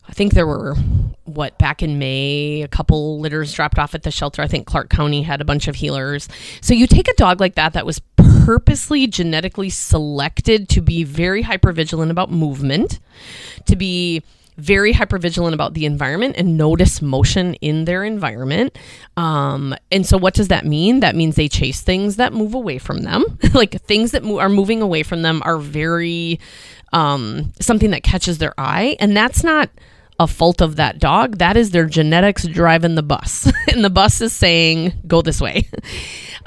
I 0.10 0.14
think 0.14 0.34
there 0.34 0.48
were 0.48 0.76
what 1.26 1.58
back 1.58 1.84
in 1.84 2.00
May, 2.00 2.62
a 2.62 2.68
couple 2.68 3.20
litters 3.20 3.54
dropped 3.54 3.78
off 3.78 3.94
at 3.94 4.04
the 4.04 4.12
shelter. 4.12 4.42
I 4.42 4.48
think 4.48 4.66
Clark 4.66 4.90
County 4.90 5.22
had 5.22 5.42
a 5.42 5.46
bunch 5.46 5.68
of 5.68 5.76
heelers. 5.76 6.30
So 6.62 6.74
you 6.74 6.88
take 6.88 7.10
a 7.10 7.14
dog 7.16 7.42
like 7.42 7.56
that 7.56 7.74
that 7.74 7.86
was 7.86 8.00
purposely 8.48 9.08
genetically 9.08 9.70
selected 9.70 10.70
to 10.70 10.80
be 10.80 11.04
very 11.04 11.44
hypervigilant 11.44 12.10
about 12.10 12.32
movement, 12.32 12.98
to 13.66 13.76
be 13.76 14.24
very 14.56 14.94
hypervigilant 14.94 15.52
about 15.52 15.74
the 15.74 15.86
environment 15.86 16.34
and 16.38 16.56
notice 16.56 17.02
motion 17.02 17.56
in 17.56 17.84
their 17.84 18.06
environment. 18.06 18.74
Um, 19.18 19.76
and 19.92 20.06
so, 20.06 20.18
what 20.18 20.34
does 20.34 20.48
that 20.48 20.66
mean? 20.66 21.02
That 21.02 21.14
means 21.14 21.36
they 21.36 21.50
chase 21.50 21.82
things 21.82 22.16
that 22.16 22.32
move 22.32 22.54
away 22.54 22.78
from 22.78 23.02
them. 23.02 23.26
like 23.54 23.82
things 23.82 24.12
that 24.12 24.24
mo- 24.24 24.40
are 24.40 24.48
moving 24.48 24.82
away 24.82 25.04
from 25.04 25.24
them 25.24 25.42
are 25.44 25.58
very 25.58 26.40
um, 26.94 27.52
something 27.60 27.92
that 27.92 28.04
catches 28.04 28.38
their 28.38 28.58
eye, 28.58 28.96
and 29.02 29.16
that's 29.16 29.44
not 29.44 29.70
a 30.22 30.28
fault 30.28 30.62
of 30.62 30.78
that 30.78 31.00
dog. 31.00 31.40
That 31.40 31.58
is 31.58 31.72
their 31.72 31.86
genetics 31.86 32.48
driving 32.48 32.96
the 32.96 33.04
bus. 33.04 33.52
and 33.74 33.84
the 33.84 33.90
bus 33.90 34.22
is 34.22 34.32
saying, 34.32 34.94
go 35.06 35.22
this 35.22 35.42
way. 35.42 35.68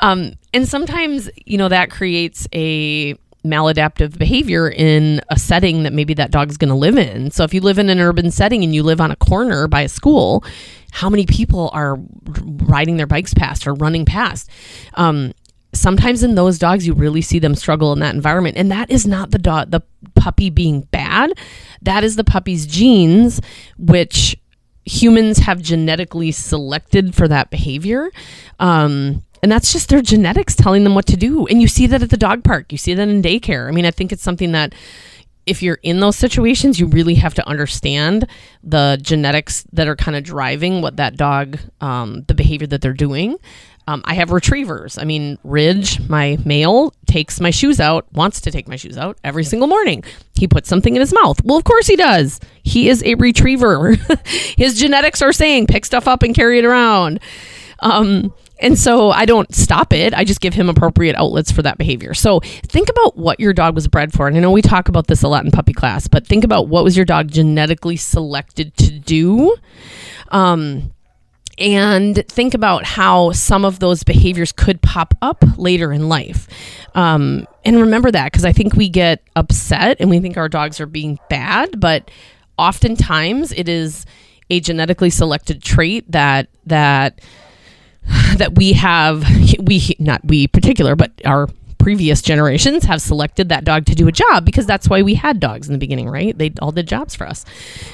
um, 0.00 0.32
and 0.52 0.66
sometimes, 0.66 1.30
you 1.46 1.58
know, 1.58 1.68
that 1.68 1.90
creates 1.90 2.48
a 2.54 3.14
maladaptive 3.44 4.18
behavior 4.18 4.68
in 4.68 5.20
a 5.30 5.38
setting 5.38 5.84
that 5.84 5.92
maybe 5.92 6.14
that 6.14 6.30
dog's 6.30 6.56
going 6.56 6.68
to 6.68 6.74
live 6.74 6.98
in. 6.98 7.30
So 7.30 7.44
if 7.44 7.54
you 7.54 7.60
live 7.60 7.78
in 7.78 7.88
an 7.88 7.98
urban 7.98 8.30
setting 8.30 8.62
and 8.62 8.74
you 8.74 8.82
live 8.82 9.00
on 9.00 9.10
a 9.10 9.16
corner 9.16 9.66
by 9.66 9.82
a 9.82 9.88
school, 9.88 10.44
how 10.90 11.08
many 11.08 11.24
people 11.24 11.70
are 11.72 11.98
riding 12.42 12.96
their 12.96 13.06
bikes 13.06 13.32
past 13.32 13.66
or 13.66 13.74
running 13.74 14.04
past? 14.04 14.50
Um, 14.94 15.32
sometimes 15.72 16.22
in 16.22 16.34
those 16.34 16.58
dogs 16.58 16.86
you 16.86 16.92
really 16.92 17.22
see 17.22 17.38
them 17.38 17.54
struggle 17.54 17.92
in 17.92 18.00
that 18.00 18.14
environment 18.14 18.56
and 18.56 18.70
that 18.70 18.90
is 18.90 19.06
not 19.06 19.30
the 19.30 19.38
dog 19.38 19.70
the 19.70 19.80
puppy 20.16 20.50
being 20.50 20.80
bad 20.90 21.32
that 21.80 22.02
is 22.02 22.16
the 22.16 22.24
puppy's 22.24 22.66
genes 22.66 23.40
which 23.78 24.36
humans 24.84 25.38
have 25.38 25.62
genetically 25.62 26.32
selected 26.32 27.14
for 27.14 27.28
that 27.28 27.50
behavior 27.50 28.10
um, 28.58 29.22
and 29.42 29.50
that's 29.50 29.72
just 29.72 29.88
their 29.88 30.02
genetics 30.02 30.54
telling 30.54 30.84
them 30.84 30.94
what 30.94 31.06
to 31.06 31.16
do 31.16 31.46
and 31.46 31.60
you 31.60 31.68
see 31.68 31.86
that 31.86 32.02
at 32.02 32.10
the 32.10 32.16
dog 32.16 32.44
park 32.44 32.70
you 32.72 32.78
see 32.78 32.94
that 32.94 33.08
in 33.08 33.22
daycare 33.22 33.68
i 33.68 33.70
mean 33.70 33.86
i 33.86 33.90
think 33.90 34.12
it's 34.12 34.22
something 34.22 34.52
that 34.52 34.74
if 35.46 35.62
you're 35.62 35.78
in 35.82 35.98
those 35.98 36.16
situations, 36.16 36.78
you 36.78 36.86
really 36.86 37.14
have 37.14 37.34
to 37.34 37.48
understand 37.48 38.26
the 38.62 38.98
genetics 39.02 39.64
that 39.72 39.88
are 39.88 39.96
kind 39.96 40.16
of 40.16 40.22
driving 40.22 40.82
what 40.82 40.96
that 40.96 41.16
dog, 41.16 41.58
um, 41.80 42.22
the 42.28 42.34
behavior 42.34 42.68
that 42.68 42.82
they're 42.82 42.92
doing. 42.92 43.36
Um, 43.88 44.02
I 44.04 44.14
have 44.14 44.30
retrievers. 44.30 44.98
I 44.98 45.04
mean, 45.04 45.38
Ridge, 45.42 46.08
my 46.08 46.38
male, 46.44 46.94
takes 47.06 47.40
my 47.40 47.50
shoes 47.50 47.80
out, 47.80 48.06
wants 48.12 48.40
to 48.42 48.52
take 48.52 48.68
my 48.68 48.76
shoes 48.76 48.96
out 48.96 49.18
every 49.24 49.42
single 49.42 49.66
morning. 49.66 50.04
He 50.34 50.46
puts 50.46 50.68
something 50.68 50.94
in 50.94 51.00
his 51.00 51.12
mouth. 51.12 51.42
Well, 51.44 51.58
of 51.58 51.64
course 51.64 51.88
he 51.88 51.96
does. 51.96 52.38
He 52.62 52.88
is 52.88 53.02
a 53.02 53.16
retriever. 53.16 53.94
his 54.56 54.78
genetics 54.78 55.22
are 55.22 55.32
saying 55.32 55.66
pick 55.66 55.84
stuff 55.84 56.06
up 56.06 56.22
and 56.22 56.34
carry 56.34 56.60
it 56.60 56.64
around. 56.64 57.18
Um, 57.80 58.32
and 58.60 58.78
so 58.78 59.10
I 59.10 59.24
don't 59.24 59.52
stop 59.54 59.92
it. 59.92 60.14
I 60.14 60.24
just 60.24 60.40
give 60.40 60.54
him 60.54 60.68
appropriate 60.68 61.16
outlets 61.16 61.50
for 61.50 61.62
that 61.62 61.78
behavior. 61.78 62.14
So 62.14 62.40
think 62.40 62.88
about 62.88 63.16
what 63.16 63.40
your 63.40 63.52
dog 63.52 63.74
was 63.74 63.88
bred 63.88 64.12
for. 64.12 64.28
And 64.28 64.36
I 64.36 64.40
know 64.40 64.50
we 64.50 64.62
talk 64.62 64.88
about 64.88 65.06
this 65.06 65.22
a 65.22 65.28
lot 65.28 65.44
in 65.44 65.50
puppy 65.50 65.72
class, 65.72 66.06
but 66.06 66.26
think 66.26 66.44
about 66.44 66.68
what 66.68 66.84
was 66.84 66.96
your 66.96 67.06
dog 67.06 67.28
genetically 67.28 67.96
selected 67.96 68.76
to 68.76 68.98
do. 68.98 69.56
Um, 70.28 70.92
and 71.58 72.24
think 72.28 72.54
about 72.54 72.84
how 72.84 73.32
some 73.32 73.64
of 73.64 73.80
those 73.80 74.02
behaviors 74.02 74.52
could 74.52 74.80
pop 74.80 75.14
up 75.20 75.44
later 75.56 75.92
in 75.92 76.08
life. 76.08 76.48
Um, 76.94 77.46
and 77.64 77.80
remember 77.80 78.10
that 78.10 78.32
because 78.32 78.44
I 78.44 78.52
think 78.52 78.74
we 78.74 78.88
get 78.88 79.22
upset 79.36 79.98
and 80.00 80.08
we 80.08 80.20
think 80.20 80.36
our 80.36 80.48
dogs 80.48 80.80
are 80.80 80.86
being 80.86 81.18
bad, 81.28 81.78
but 81.80 82.10
oftentimes 82.56 83.52
it 83.52 83.68
is 83.68 84.06
a 84.48 84.60
genetically 84.60 85.10
selected 85.10 85.62
trait 85.62 86.10
that 86.10 86.48
that 86.66 87.20
that 88.36 88.56
we 88.56 88.72
have 88.72 89.24
we 89.62 89.96
not 89.98 90.24
we 90.24 90.46
particular 90.46 90.96
but 90.96 91.12
our 91.24 91.48
previous 91.80 92.20
generations 92.20 92.84
have 92.84 93.00
selected 93.00 93.48
that 93.48 93.64
dog 93.64 93.86
to 93.86 93.94
do 93.94 94.06
a 94.06 94.12
job 94.12 94.44
because 94.44 94.66
that's 94.66 94.88
why 94.88 95.00
we 95.00 95.14
had 95.14 95.40
dogs 95.40 95.66
in 95.66 95.72
the 95.72 95.78
beginning, 95.78 96.08
right? 96.10 96.36
They 96.36 96.52
all 96.60 96.72
did 96.72 96.86
jobs 96.86 97.14
for 97.14 97.26
us. 97.26 97.44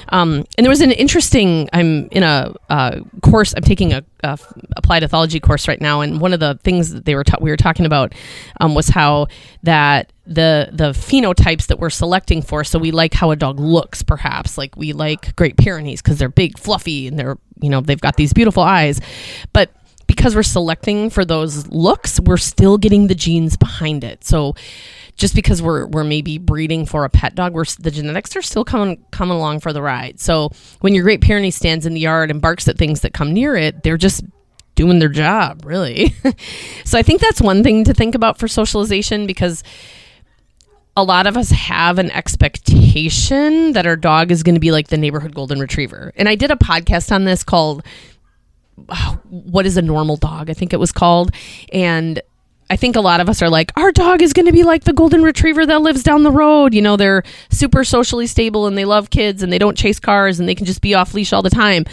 Um, 0.09 0.43
and 0.57 0.65
there 0.65 0.69
was 0.69 0.81
an 0.81 0.91
interesting. 0.91 1.69
I'm 1.71 2.09
in 2.09 2.21
a 2.21 2.53
uh, 2.69 2.99
course. 3.21 3.53
I'm 3.55 3.63
taking 3.63 3.93
a, 3.93 4.03
a, 4.23 4.37
applied 4.75 5.03
ethology 5.03 5.41
course 5.41 5.67
right 5.67 5.79
now, 5.79 6.01
and 6.01 6.19
one 6.19 6.33
of 6.33 6.41
the 6.41 6.59
things 6.63 6.91
that 6.91 7.05
they 7.05 7.15
were 7.15 7.23
ta- 7.23 7.37
we 7.39 7.49
were 7.49 7.57
talking 7.57 7.85
about 7.85 8.13
um, 8.59 8.75
was 8.75 8.89
how 8.89 9.27
that 9.63 10.11
the 10.25 10.69
the 10.73 10.91
phenotypes 10.91 11.67
that 11.67 11.79
we're 11.79 11.89
selecting 11.89 12.41
for. 12.41 12.65
So 12.65 12.77
we 12.77 12.91
like 12.91 13.13
how 13.13 13.31
a 13.31 13.37
dog 13.37 13.57
looks, 13.57 14.03
perhaps 14.03 14.57
like 14.57 14.75
we 14.75 14.91
like 14.91 15.33
Great 15.37 15.55
Pyrenees 15.55 16.01
because 16.01 16.19
they're 16.19 16.29
big, 16.29 16.59
fluffy, 16.59 17.07
and 17.07 17.17
they're 17.17 17.37
you 17.61 17.69
know 17.69 17.79
they've 17.79 18.01
got 18.01 18.17
these 18.17 18.33
beautiful 18.33 18.63
eyes, 18.63 18.99
but 19.53 19.71
because 20.27 20.35
we're 20.35 20.43
selecting 20.43 21.09
for 21.09 21.23
those 21.23 21.67
looks, 21.67 22.19
we're 22.19 22.35
still 22.35 22.77
getting 22.77 23.07
the 23.07 23.15
genes 23.15 23.55
behind 23.55 24.03
it. 24.03 24.25
So 24.25 24.55
just 25.15 25.33
because 25.33 25.61
we're 25.61 25.87
we're 25.87 26.03
maybe 26.03 26.37
breeding 26.37 26.85
for 26.85 27.05
a 27.05 27.09
pet 27.09 27.33
dog, 27.33 27.53
we're 27.53 27.63
the 27.79 27.91
genetics 27.91 28.35
are 28.35 28.41
still 28.41 28.65
coming 28.65 29.01
coming 29.11 29.37
along 29.37 29.61
for 29.61 29.71
the 29.71 29.81
ride. 29.81 30.19
So 30.19 30.51
when 30.81 30.93
your 30.93 31.05
Great 31.05 31.21
Pyrenees 31.21 31.55
stands 31.55 31.85
in 31.85 31.93
the 31.93 32.01
yard 32.01 32.29
and 32.29 32.41
barks 32.41 32.67
at 32.67 32.77
things 32.77 33.01
that 33.01 33.13
come 33.13 33.33
near 33.33 33.55
it, 33.55 33.83
they're 33.83 33.95
just 33.95 34.25
doing 34.75 34.99
their 34.99 35.07
job, 35.07 35.63
really. 35.63 36.13
so 36.83 36.99
I 36.99 37.03
think 37.03 37.21
that's 37.21 37.39
one 37.39 37.63
thing 37.63 37.85
to 37.85 37.93
think 37.93 38.13
about 38.13 38.37
for 38.37 38.49
socialization 38.49 39.27
because 39.27 39.63
a 40.97 41.03
lot 41.05 41.25
of 41.25 41.37
us 41.37 41.51
have 41.51 41.99
an 41.99 42.11
expectation 42.11 43.71
that 43.71 43.87
our 43.87 43.95
dog 43.95 44.29
is 44.29 44.43
going 44.43 44.55
to 44.55 44.59
be 44.59 44.71
like 44.71 44.89
the 44.89 44.97
neighborhood 44.97 45.33
golden 45.33 45.61
retriever. 45.61 46.11
And 46.17 46.27
I 46.27 46.35
did 46.35 46.51
a 46.51 46.57
podcast 46.57 47.13
on 47.13 47.23
this 47.23 47.45
called 47.45 47.85
what 49.29 49.65
is 49.65 49.77
a 49.77 49.81
normal 49.81 50.17
dog? 50.17 50.49
I 50.49 50.53
think 50.53 50.73
it 50.73 50.79
was 50.79 50.91
called. 50.91 51.31
And 51.73 52.21
I 52.69 52.75
think 52.75 52.95
a 52.95 53.01
lot 53.01 53.21
of 53.21 53.29
us 53.29 53.41
are 53.41 53.49
like, 53.49 53.71
our 53.77 53.91
dog 53.91 54.21
is 54.21 54.33
going 54.33 54.45
to 54.45 54.51
be 54.51 54.63
like 54.63 54.83
the 54.83 54.93
golden 54.93 55.23
retriever 55.23 55.65
that 55.65 55.81
lives 55.81 56.03
down 56.03 56.23
the 56.23 56.31
road. 56.31 56.73
You 56.73 56.81
know, 56.81 56.97
they're 56.97 57.23
super 57.49 57.83
socially 57.83 58.27
stable 58.27 58.67
and 58.67 58.77
they 58.77 58.85
love 58.85 59.09
kids 59.09 59.41
and 59.41 59.51
they 59.51 59.57
don't 59.57 59.77
chase 59.77 59.99
cars 59.99 60.39
and 60.39 60.49
they 60.49 60.55
can 60.55 60.65
just 60.65 60.81
be 60.81 60.93
off 60.93 61.13
leash 61.13 61.31
all 61.31 61.41
the 61.41 61.49
time 61.49 61.85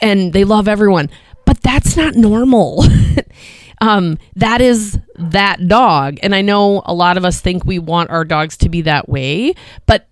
and 0.00 0.32
they 0.32 0.44
love 0.44 0.66
everyone. 0.66 1.08
But 1.44 1.62
that's 1.62 1.96
not 1.96 2.14
normal. 2.14 2.84
um, 3.80 4.18
that 4.36 4.60
is 4.60 4.98
that 5.16 5.66
dog. 5.68 6.18
And 6.22 6.34
I 6.34 6.42
know 6.42 6.82
a 6.84 6.92
lot 6.92 7.16
of 7.16 7.24
us 7.24 7.40
think 7.40 7.64
we 7.64 7.78
want 7.78 8.10
our 8.10 8.24
dogs 8.24 8.56
to 8.58 8.68
be 8.68 8.82
that 8.82 9.08
way, 9.08 9.54
but 9.86 10.08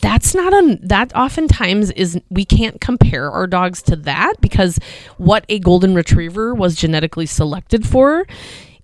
that's 0.00 0.34
not 0.34 0.52
a 0.52 0.78
that 0.82 1.14
oftentimes 1.14 1.90
is 1.92 2.20
we 2.30 2.44
can't 2.44 2.80
compare 2.80 3.30
our 3.30 3.46
dogs 3.46 3.82
to 3.82 3.96
that 3.96 4.34
because 4.40 4.78
what 5.16 5.44
a 5.48 5.58
golden 5.58 5.94
retriever 5.94 6.54
was 6.54 6.74
genetically 6.74 7.26
selected 7.26 7.86
for 7.86 8.26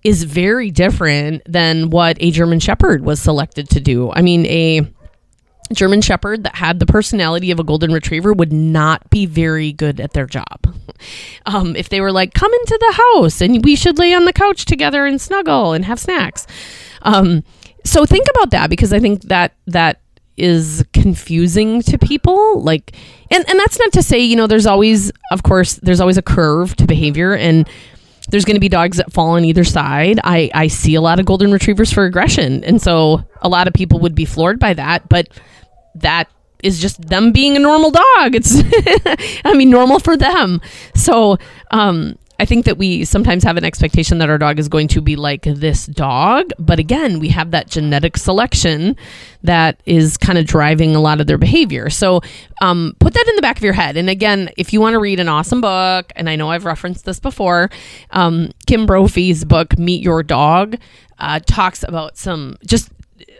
is 0.03 0.23
very 0.23 0.71
different 0.71 1.41
than 1.45 1.89
what 1.89 2.17
a 2.19 2.31
german 2.31 2.59
shepherd 2.59 3.03
was 3.03 3.21
selected 3.21 3.69
to 3.69 3.79
do. 3.79 4.11
I 4.11 4.21
mean 4.21 4.45
a 4.45 4.87
german 5.73 6.01
shepherd 6.01 6.43
that 6.43 6.55
had 6.55 6.79
the 6.79 6.85
personality 6.85 7.49
of 7.51 7.59
a 7.59 7.63
golden 7.63 7.91
retriever 7.91 8.33
would 8.33 8.53
not 8.53 9.09
be 9.09 9.25
very 9.25 9.71
good 9.71 9.99
at 9.99 10.13
their 10.13 10.25
job. 10.25 10.75
Um, 11.45 11.75
if 11.75 11.89
they 11.89 12.01
were 12.01 12.11
like 12.11 12.33
come 12.33 12.53
into 12.53 12.77
the 12.79 12.93
house 12.93 13.41
and 13.41 13.63
we 13.63 13.75
should 13.75 13.97
lay 13.97 14.13
on 14.13 14.25
the 14.25 14.33
couch 14.33 14.65
together 14.65 15.05
and 15.05 15.19
snuggle 15.19 15.73
and 15.73 15.85
have 15.85 15.99
snacks. 15.99 16.47
Um, 17.01 17.43
so 17.85 18.05
think 18.05 18.25
about 18.35 18.51
that 18.51 18.69
because 18.69 18.93
i 18.93 18.99
think 18.99 19.23
that 19.23 19.53
that 19.67 19.99
is 20.37 20.83
confusing 20.93 21.81
to 21.81 21.97
people 21.97 22.61
like 22.61 22.95
and 23.29 23.47
and 23.47 23.59
that's 23.59 23.77
not 23.79 23.91
to 23.91 24.01
say 24.01 24.19
you 24.19 24.35
know 24.35 24.47
there's 24.47 24.65
always 24.65 25.11
of 25.31 25.43
course 25.43 25.75
there's 25.75 25.99
always 25.99 26.17
a 26.17 26.21
curve 26.21 26.75
to 26.75 26.85
behavior 26.85 27.35
and 27.35 27.69
there's 28.29 28.45
going 28.45 28.55
to 28.55 28.61
be 28.61 28.69
dogs 28.69 28.97
that 28.97 29.11
fall 29.11 29.31
on 29.31 29.43
either 29.45 29.63
side. 29.63 30.19
I 30.23 30.49
i 30.53 30.67
see 30.67 30.95
a 30.95 31.01
lot 31.01 31.19
of 31.19 31.25
golden 31.25 31.51
retrievers 31.51 31.91
for 31.91 32.05
aggression 32.05 32.63
and 32.63 32.81
so 32.81 33.23
a 33.41 33.49
lot 33.49 33.67
of 33.67 33.73
people 33.73 33.99
would 33.99 34.15
be 34.15 34.25
floored 34.25 34.59
by 34.59 34.73
that 34.73 35.07
but 35.09 35.27
that 35.95 36.29
is 36.63 36.79
just 36.79 37.01
them 37.01 37.33
being 37.33 37.55
a 37.57 37.59
normal 37.59 37.91
dog. 37.91 38.35
It's 38.35 38.55
i 39.45 39.53
mean 39.53 39.69
normal 39.69 39.99
for 39.99 40.17
them. 40.17 40.61
So 40.95 41.37
um 41.71 42.17
I 42.43 42.45
think 42.45 42.65
that 42.65 42.77
we 42.77 43.05
sometimes 43.05 43.45
have 43.45 43.55
an 43.55 43.63
expectation 43.63 44.17
that 44.17 44.29
our 44.29 44.37
dog 44.37 44.59
is 44.59 44.67
going 44.67 44.89
to 44.89 44.99
be 44.99 45.15
like 45.15 45.43
this 45.43 45.85
dog, 45.85 46.51
but 46.59 46.77
again, 46.77 47.21
we 47.21 47.29
have 47.29 47.51
that 47.51 47.69
genetic 47.69 48.17
selection 48.17 48.97
that 49.43 49.79
is 49.85 50.17
kind 50.17 50.37
of 50.37 50.45
driving 50.45 50.93
a 50.93 50.99
lot 50.99 51.21
of 51.21 51.27
their 51.27 51.37
behavior. 51.37 51.89
So 51.89 52.19
um, 52.59 52.97
put 52.99 53.13
that 53.13 53.25
in 53.29 53.37
the 53.37 53.41
back 53.41 53.55
of 53.55 53.63
your 53.63 53.71
head. 53.71 53.95
And 53.95 54.09
again, 54.09 54.49
if 54.57 54.73
you 54.73 54.81
want 54.81 54.93
to 54.93 54.99
read 54.99 55.21
an 55.21 55.29
awesome 55.29 55.61
book, 55.61 56.11
and 56.17 56.29
I 56.29 56.35
know 56.35 56.51
I've 56.51 56.65
referenced 56.65 57.05
this 57.05 57.17
before, 57.17 57.69
um, 58.09 58.51
Kim 58.67 58.85
Brophy's 58.85 59.45
book 59.45 59.79
Meet 59.79 60.03
Your 60.03 60.21
Dog 60.21 60.75
uh, 61.19 61.39
talks 61.45 61.85
about 61.87 62.17
some 62.17 62.57
just 62.67 62.89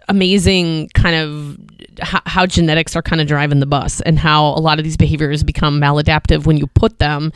amazing 0.07 0.87
kind 0.93 1.17
of 1.17 1.57
how, 1.99 2.21
how 2.25 2.45
genetics 2.45 2.95
are 2.95 3.01
kind 3.01 3.19
of 3.19 3.27
driving 3.27 3.59
the 3.59 3.65
bus 3.65 3.99
and 3.99 4.17
how 4.17 4.45
a 4.45 4.61
lot 4.61 4.79
of 4.79 4.85
these 4.85 4.95
behaviors 4.95 5.43
become 5.43 5.79
maladaptive 5.79 6.45
when 6.45 6.55
you 6.55 6.67
put 6.67 6.99
them 6.99 7.33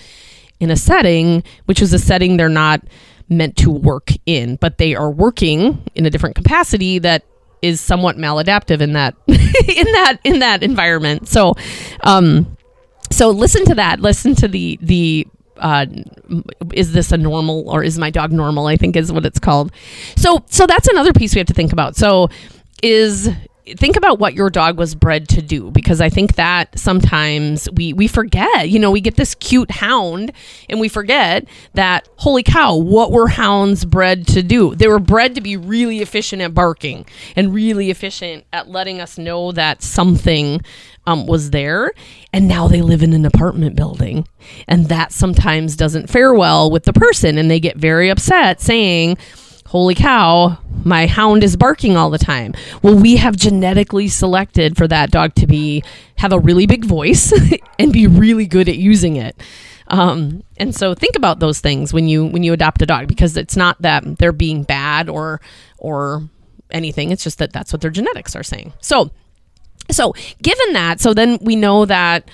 in 0.60 0.72
a 0.72 0.76
setting, 0.76 1.44
which 1.66 1.82
is 1.82 1.94
a 1.94 2.00
setting 2.00 2.38
they're 2.38 2.50
not 2.50 2.82
meant 3.30 3.58
to 3.58 3.72
work 3.72 4.12
in, 4.26 4.56
but 4.58 4.78
they 4.78 4.96
are 4.96 5.12
working 5.12 5.84
in 5.96 6.06
a 6.06 6.10
different 6.10 6.36
capacity 6.36 7.00
that 7.00 7.24
is 7.62 7.82
somewhat 7.82 8.18
maladaptive 8.18 8.82
in 8.82 8.94
that 8.94 9.16
in 9.28 9.92
that 9.92 10.20
in 10.24 10.40
that 10.40 10.64
environment. 10.64 11.28
So 11.28 11.56
um 12.02 12.58
so 13.12 13.30
listen 13.30 13.66
to 13.66 13.76
that. 13.76 14.00
Listen 14.00 14.36
to 14.36 14.48
the 14.48 14.78
the 14.82 15.28
uh, 15.58 15.88
is 16.74 16.94
this 16.94 17.12
a 17.12 17.18
normal 17.18 17.68
or 17.70 17.84
is 17.84 17.98
my 17.98 18.12
dog 18.12 18.32
normal? 18.32 18.68
I 18.68 18.78
think 18.78 18.96
is 18.96 19.12
what 19.12 19.26
it's 19.26 19.40
called. 19.40 19.72
So 20.16 20.44
so 20.48 20.68
that's 20.68 20.88
another 20.88 21.14
piece 21.14 21.34
we 21.34 21.40
have 21.40 21.48
to 21.48 21.54
think 21.54 21.74
about. 21.74 21.96
So 21.96 22.30
is 22.84 23.30
think 23.76 23.96
about 23.96 24.20
what 24.20 24.34
your 24.34 24.50
dog 24.50 24.78
was 24.78 24.96
bred 24.96 25.28
to 25.30 25.42
do 25.42 25.72
because 25.72 26.02
I 26.02 26.10
think 26.10 26.36
that 26.36 26.78
sometimes 26.78 27.70
we 27.72 27.94
we 27.94 28.08
forget. 28.08 28.70
You 28.70 28.80
know, 28.80 28.92
we 28.92 29.02
get 29.02 29.16
this 29.16 29.36
cute 29.36 29.72
hound 29.72 30.32
and 30.70 30.80
we 30.80 30.90
forget 30.90 31.48
that 31.74 32.08
holy 32.18 32.44
cow, 32.44 32.76
what 32.76 33.12
were 33.12 33.28
hounds 33.28 33.86
bred 33.86 34.28
to 34.28 34.44
do? 34.44 34.76
They 34.76 34.88
were 34.88 35.00
bred 35.00 35.36
to 35.36 35.42
be 35.42 35.58
really 35.58 36.00
efficient 36.00 36.42
at 36.42 36.54
barking 36.54 37.06
and 37.36 37.54
really 37.54 37.90
efficient 37.90 38.46
at 38.54 38.70
letting 38.70 39.02
us 39.02 39.18
know 39.18 39.52
that 39.52 39.82
something 39.82 40.62
um, 41.08 41.26
was 41.26 41.52
there, 41.52 41.94
and 42.34 42.50
now 42.50 42.68
they 42.68 42.82
live 42.82 43.02
in 43.02 43.14
an 43.14 43.26
apartment 43.26 43.78
building, 43.78 44.28
and 44.68 44.88
that 44.88 45.14
sometimes 45.14 45.78
doesn't 45.78 46.10
fare 46.10 46.34
well 46.34 46.70
with 46.70 46.84
the 46.84 46.92
person, 46.92 47.38
and 47.38 47.50
they 47.50 47.62
get 47.62 47.78
very 47.78 48.10
upset 48.10 48.60
saying 48.60 49.18
holy 49.68 49.96
cow, 49.96 50.58
my 50.84 51.08
hound 51.08 51.44
is 51.44 51.56
barking 51.56 51.98
all 51.98 52.10
the 52.10 52.18
time. 52.18 52.54
Well, 52.82 52.96
we 52.96 53.18
have 53.18 53.36
genetically 53.36 54.08
selected 54.08 54.78
for 54.78 54.88
that 54.88 55.12
dog 55.12 55.36
to 55.36 55.48
be 55.48 55.84
have 56.18 56.32
a 56.32 56.40
really 56.40 56.66
big 56.66 56.86
voice 56.86 57.34
and 57.80 57.92
be 57.92 58.08
really 58.08 58.46
good 58.48 58.70
at 58.70 58.78
using 58.78 59.18
it. 59.18 59.40
Um, 59.90 60.44
and 60.58 60.74
so 60.74 60.94
think 60.94 61.16
about 61.16 61.40
those 61.40 61.60
things 61.60 61.94
when 61.94 62.08
you 62.08 62.26
when 62.26 62.44
you 62.44 62.54
adopt 62.54 62.82
a 62.82 62.86
dog 62.86 63.08
because 63.08 63.38
it's 63.38 63.56
not 63.56 63.82
that 63.82 64.04
they're 64.18 64.32
being 64.32 64.64
bad 64.64 65.10
or 65.10 65.42
or 65.78 66.24
anything. 66.72 67.12
It's 67.12 67.24
just 67.24 67.38
that 67.40 67.52
that's 67.52 67.72
what 67.74 67.82
their 67.82 67.92
genetics 67.92 68.36
are 68.36 68.44
saying. 68.44 68.74
So 68.82 69.12
so 69.92 70.14
given 70.42 70.74
that, 70.74 71.02
so 71.02 71.14
then 71.14 71.40
we 71.42 71.58
know 71.58 71.86
that 71.86 72.30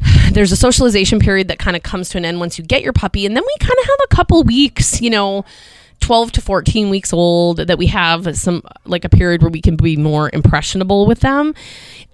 there's 0.32 0.52
a 0.52 0.56
socialization 0.56 1.20
period 1.20 1.48
that 1.48 1.60
kind 1.60 1.76
of 1.76 1.84
comes 1.84 2.08
to 2.10 2.18
an 2.18 2.24
end 2.24 2.40
once 2.40 2.58
you 2.58 2.64
get 2.64 2.82
your 2.82 2.92
puppy 2.92 3.26
and 3.26 3.36
then 3.36 3.44
we 3.44 3.54
kind 3.60 3.78
of 3.78 3.84
have 3.84 3.98
a 4.04 4.14
couple 4.14 4.42
weeks, 4.42 5.00
you 5.00 5.10
know, 5.10 5.44
12 6.00 6.32
to 6.32 6.40
14 6.40 6.90
weeks 6.90 7.12
old 7.12 7.58
that 7.58 7.78
we 7.78 7.86
have 7.86 8.36
some 8.36 8.62
like 8.84 9.04
a 9.04 9.08
period 9.08 9.42
where 9.42 9.50
we 9.50 9.60
can 9.60 9.76
be 9.76 9.96
more 9.96 10.30
impressionable 10.32 11.06
with 11.06 11.20
them. 11.20 11.54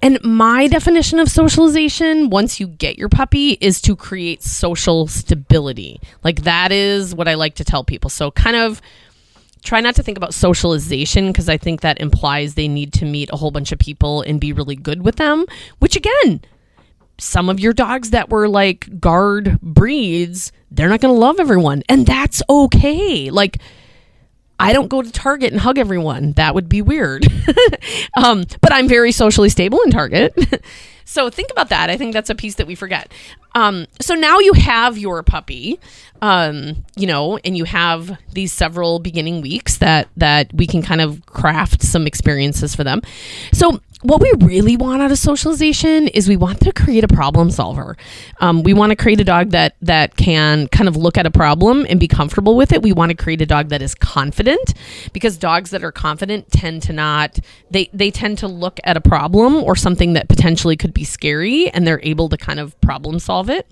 And 0.02 0.22
my 0.22 0.66
definition 0.66 1.18
of 1.18 1.28
socialization 1.28 2.28
once 2.30 2.60
you 2.60 2.66
get 2.66 2.98
your 2.98 3.08
puppy 3.08 3.52
is 3.60 3.80
to 3.82 3.96
create 3.96 4.42
social 4.42 5.06
stability. 5.06 6.00
Like 6.22 6.42
that 6.42 6.72
is 6.72 7.14
what 7.14 7.28
I 7.28 7.34
like 7.34 7.54
to 7.56 7.64
tell 7.64 7.84
people. 7.84 8.10
So 8.10 8.30
kind 8.30 8.56
of 8.56 8.82
try 9.62 9.80
not 9.80 9.94
to 9.96 10.02
think 10.02 10.18
about 10.18 10.34
socialization 10.34 11.28
because 11.28 11.48
I 11.48 11.56
think 11.56 11.80
that 11.80 12.00
implies 12.00 12.54
they 12.54 12.68
need 12.68 12.92
to 12.94 13.04
meet 13.04 13.30
a 13.32 13.36
whole 13.36 13.50
bunch 13.50 13.72
of 13.72 13.78
people 13.78 14.22
and 14.22 14.40
be 14.40 14.52
really 14.52 14.76
good 14.76 15.02
with 15.02 15.16
them, 15.16 15.46
which 15.78 15.96
again, 15.96 16.42
some 17.18 17.48
of 17.48 17.60
your 17.60 17.72
dogs 17.72 18.10
that 18.10 18.30
were 18.30 18.48
like 18.48 19.00
guard 19.00 19.60
breeds, 19.60 20.52
they're 20.70 20.88
not 20.88 21.00
going 21.00 21.14
to 21.14 21.18
love 21.18 21.38
everyone. 21.38 21.82
And 21.88 22.06
that's 22.06 22.42
okay. 22.48 23.30
Like, 23.30 23.58
I 24.58 24.72
don't 24.72 24.88
go 24.88 25.02
to 25.02 25.10
Target 25.10 25.52
and 25.52 25.60
hug 25.60 25.78
everyone. 25.78 26.32
That 26.32 26.54
would 26.54 26.68
be 26.68 26.82
weird. 26.82 27.26
um, 28.16 28.44
but 28.60 28.72
I'm 28.72 28.88
very 28.88 29.12
socially 29.12 29.48
stable 29.48 29.80
in 29.84 29.90
Target. 29.90 30.32
so 31.04 31.28
think 31.28 31.50
about 31.50 31.70
that. 31.70 31.90
I 31.90 31.96
think 31.96 32.12
that's 32.12 32.30
a 32.30 32.34
piece 32.34 32.54
that 32.56 32.66
we 32.66 32.74
forget. 32.74 33.12
Um, 33.54 33.86
so 34.00 34.14
now 34.14 34.38
you 34.38 34.52
have 34.52 34.96
your 34.96 35.22
puppy, 35.22 35.78
um, 36.22 36.84
you 36.96 37.06
know, 37.06 37.38
and 37.44 37.56
you 37.56 37.64
have 37.64 38.16
these 38.32 38.52
several 38.52 38.98
beginning 38.98 39.42
weeks 39.42 39.78
that 39.78 40.08
that 40.16 40.52
we 40.54 40.66
can 40.66 40.82
kind 40.82 41.00
of 41.00 41.24
craft 41.26 41.82
some 41.82 42.06
experiences 42.06 42.74
for 42.74 42.84
them. 42.84 43.02
So 43.52 43.80
what 44.04 44.20
we 44.20 44.30
really 44.46 44.76
want 44.76 45.00
out 45.00 45.10
of 45.10 45.18
socialization 45.18 46.08
is 46.08 46.28
we 46.28 46.36
want 46.36 46.60
to 46.60 46.70
create 46.72 47.04
a 47.04 47.08
problem 47.08 47.50
solver. 47.50 47.96
Um, 48.38 48.62
we 48.62 48.74
want 48.74 48.90
to 48.90 48.96
create 48.96 49.18
a 49.18 49.24
dog 49.24 49.50
that 49.52 49.76
that 49.80 50.18
can 50.18 50.68
kind 50.68 50.88
of 50.88 50.96
look 50.96 51.16
at 51.16 51.24
a 51.24 51.30
problem 51.30 51.86
and 51.88 51.98
be 51.98 52.06
comfortable 52.06 52.54
with 52.54 52.70
it. 52.70 52.82
We 52.82 52.92
want 52.92 53.12
to 53.12 53.16
create 53.16 53.40
a 53.40 53.46
dog 53.46 53.70
that 53.70 53.80
is 53.80 53.94
confident 53.94 54.74
because 55.14 55.38
dogs 55.38 55.70
that 55.70 55.82
are 55.82 55.90
confident 55.90 56.50
tend 56.50 56.82
to 56.82 56.92
not 56.92 57.38
they 57.70 57.88
they 57.94 58.10
tend 58.10 58.36
to 58.38 58.46
look 58.46 58.78
at 58.84 58.98
a 58.98 59.00
problem 59.00 59.56
or 59.56 59.74
something 59.74 60.12
that 60.12 60.28
potentially 60.28 60.76
could 60.76 60.92
be 60.92 61.04
scary 61.04 61.70
and 61.70 61.86
they're 61.86 62.02
able 62.02 62.28
to 62.28 62.36
kind 62.36 62.60
of 62.60 62.78
problem 62.82 63.18
solve 63.18 63.48
it. 63.48 63.66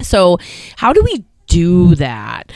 So 0.00 0.38
how 0.76 0.92
do 0.92 1.02
we 1.02 1.24
do 1.48 1.96
that? 1.96 2.52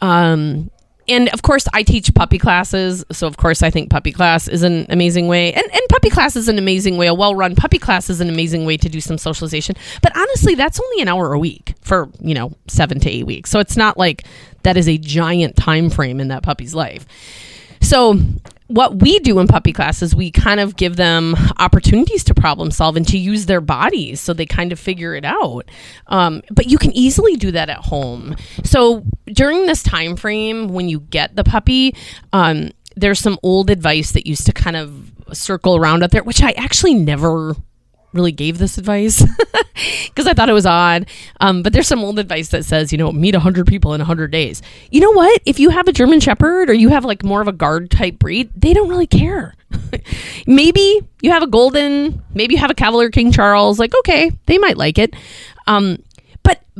Um, 0.00 0.70
and 1.08 1.28
of 1.30 1.42
course 1.42 1.66
I 1.72 1.82
teach 1.82 2.12
puppy 2.14 2.38
classes, 2.38 3.04
so 3.12 3.26
of 3.26 3.36
course 3.36 3.62
I 3.62 3.70
think 3.70 3.90
puppy 3.90 4.12
class 4.12 4.48
is 4.48 4.62
an 4.62 4.86
amazing 4.88 5.28
way. 5.28 5.52
And 5.52 5.64
and 5.64 5.82
puppy 5.88 6.10
class 6.10 6.36
is 6.36 6.48
an 6.48 6.58
amazing 6.58 6.96
way. 6.96 7.06
A 7.06 7.14
well-run 7.14 7.54
puppy 7.54 7.78
class 7.78 8.10
is 8.10 8.20
an 8.20 8.28
amazing 8.28 8.64
way 8.64 8.76
to 8.76 8.88
do 8.88 9.00
some 9.00 9.18
socialization. 9.18 9.76
But 10.02 10.16
honestly, 10.16 10.54
that's 10.54 10.80
only 10.80 11.02
an 11.02 11.08
hour 11.08 11.32
a 11.32 11.38
week 11.38 11.74
for, 11.80 12.10
you 12.20 12.34
know, 12.34 12.52
7 12.68 13.00
to 13.00 13.10
8 13.10 13.24
weeks. 13.24 13.50
So 13.50 13.60
it's 13.60 13.76
not 13.76 13.96
like 13.96 14.24
that 14.62 14.76
is 14.76 14.88
a 14.88 14.98
giant 14.98 15.56
time 15.56 15.90
frame 15.90 16.20
in 16.20 16.28
that 16.28 16.42
puppy's 16.42 16.74
life. 16.74 17.06
So 17.80 18.18
what 18.68 19.00
we 19.00 19.18
do 19.20 19.38
in 19.38 19.46
puppy 19.46 19.72
classes, 19.72 20.14
we 20.14 20.30
kind 20.30 20.60
of 20.60 20.76
give 20.76 20.96
them 20.96 21.34
opportunities 21.58 22.24
to 22.24 22.34
problem 22.34 22.70
solve 22.70 22.96
and 22.96 23.06
to 23.08 23.18
use 23.18 23.46
their 23.46 23.60
bodies 23.60 24.20
so 24.20 24.32
they 24.32 24.46
kind 24.46 24.72
of 24.72 24.78
figure 24.78 25.14
it 25.14 25.24
out. 25.24 25.70
Um, 26.08 26.42
but 26.50 26.66
you 26.66 26.78
can 26.78 26.92
easily 26.92 27.36
do 27.36 27.52
that 27.52 27.68
at 27.68 27.78
home. 27.78 28.36
So 28.64 29.04
during 29.26 29.66
this 29.66 29.82
time 29.82 30.16
frame, 30.16 30.68
when 30.68 30.88
you 30.88 31.00
get 31.00 31.36
the 31.36 31.44
puppy, 31.44 31.94
um, 32.32 32.70
there's 32.96 33.20
some 33.20 33.38
old 33.42 33.70
advice 33.70 34.12
that 34.12 34.26
used 34.26 34.46
to 34.46 34.52
kind 34.52 34.76
of 34.76 35.12
circle 35.32 35.76
around 35.76 36.02
out 36.02 36.10
there, 36.10 36.24
which 36.24 36.42
I 36.42 36.52
actually 36.52 36.94
never 36.94 37.54
really 38.12 38.32
gave 38.32 38.58
this 38.58 38.78
advice 38.78 39.22
because 40.06 40.26
I 40.26 40.32
thought 40.32 40.48
it 40.48 40.54
was 40.54 40.66
odd. 40.66 41.06
Um, 41.40 41.62
but 41.62 41.72
there's 41.72 41.88
some 41.88 42.02
old 42.02 42.18
advice 42.18 42.48
that 42.48 42.64
says, 42.64 42.92
you 42.92 42.98
know, 42.98 43.12
meet 43.12 43.34
100 43.34 43.66
people 43.66 43.94
in 43.94 44.00
100 44.00 44.30
days. 44.30 44.62
You 44.90 45.00
know 45.00 45.12
what? 45.12 45.40
If 45.44 45.58
you 45.58 45.70
have 45.70 45.88
a 45.88 45.92
German 45.92 46.20
Shepherd 46.20 46.70
or 46.70 46.74
you 46.74 46.88
have 46.88 47.04
like 47.04 47.22
more 47.22 47.40
of 47.40 47.48
a 47.48 47.52
guard 47.52 47.90
type 47.90 48.18
breed, 48.18 48.50
they 48.56 48.72
don't 48.72 48.88
really 48.88 49.06
care. 49.06 49.54
maybe 50.46 51.00
you 51.20 51.30
have 51.30 51.42
a 51.42 51.46
golden, 51.46 52.22
maybe 52.34 52.54
you 52.54 52.60
have 52.60 52.70
a 52.70 52.74
Cavalier 52.74 53.10
King 53.10 53.32
Charles. 53.32 53.78
Like, 53.78 53.94
okay, 53.98 54.30
they 54.46 54.58
might 54.58 54.76
like 54.76 54.98
it. 54.98 55.14
Um, 55.66 55.98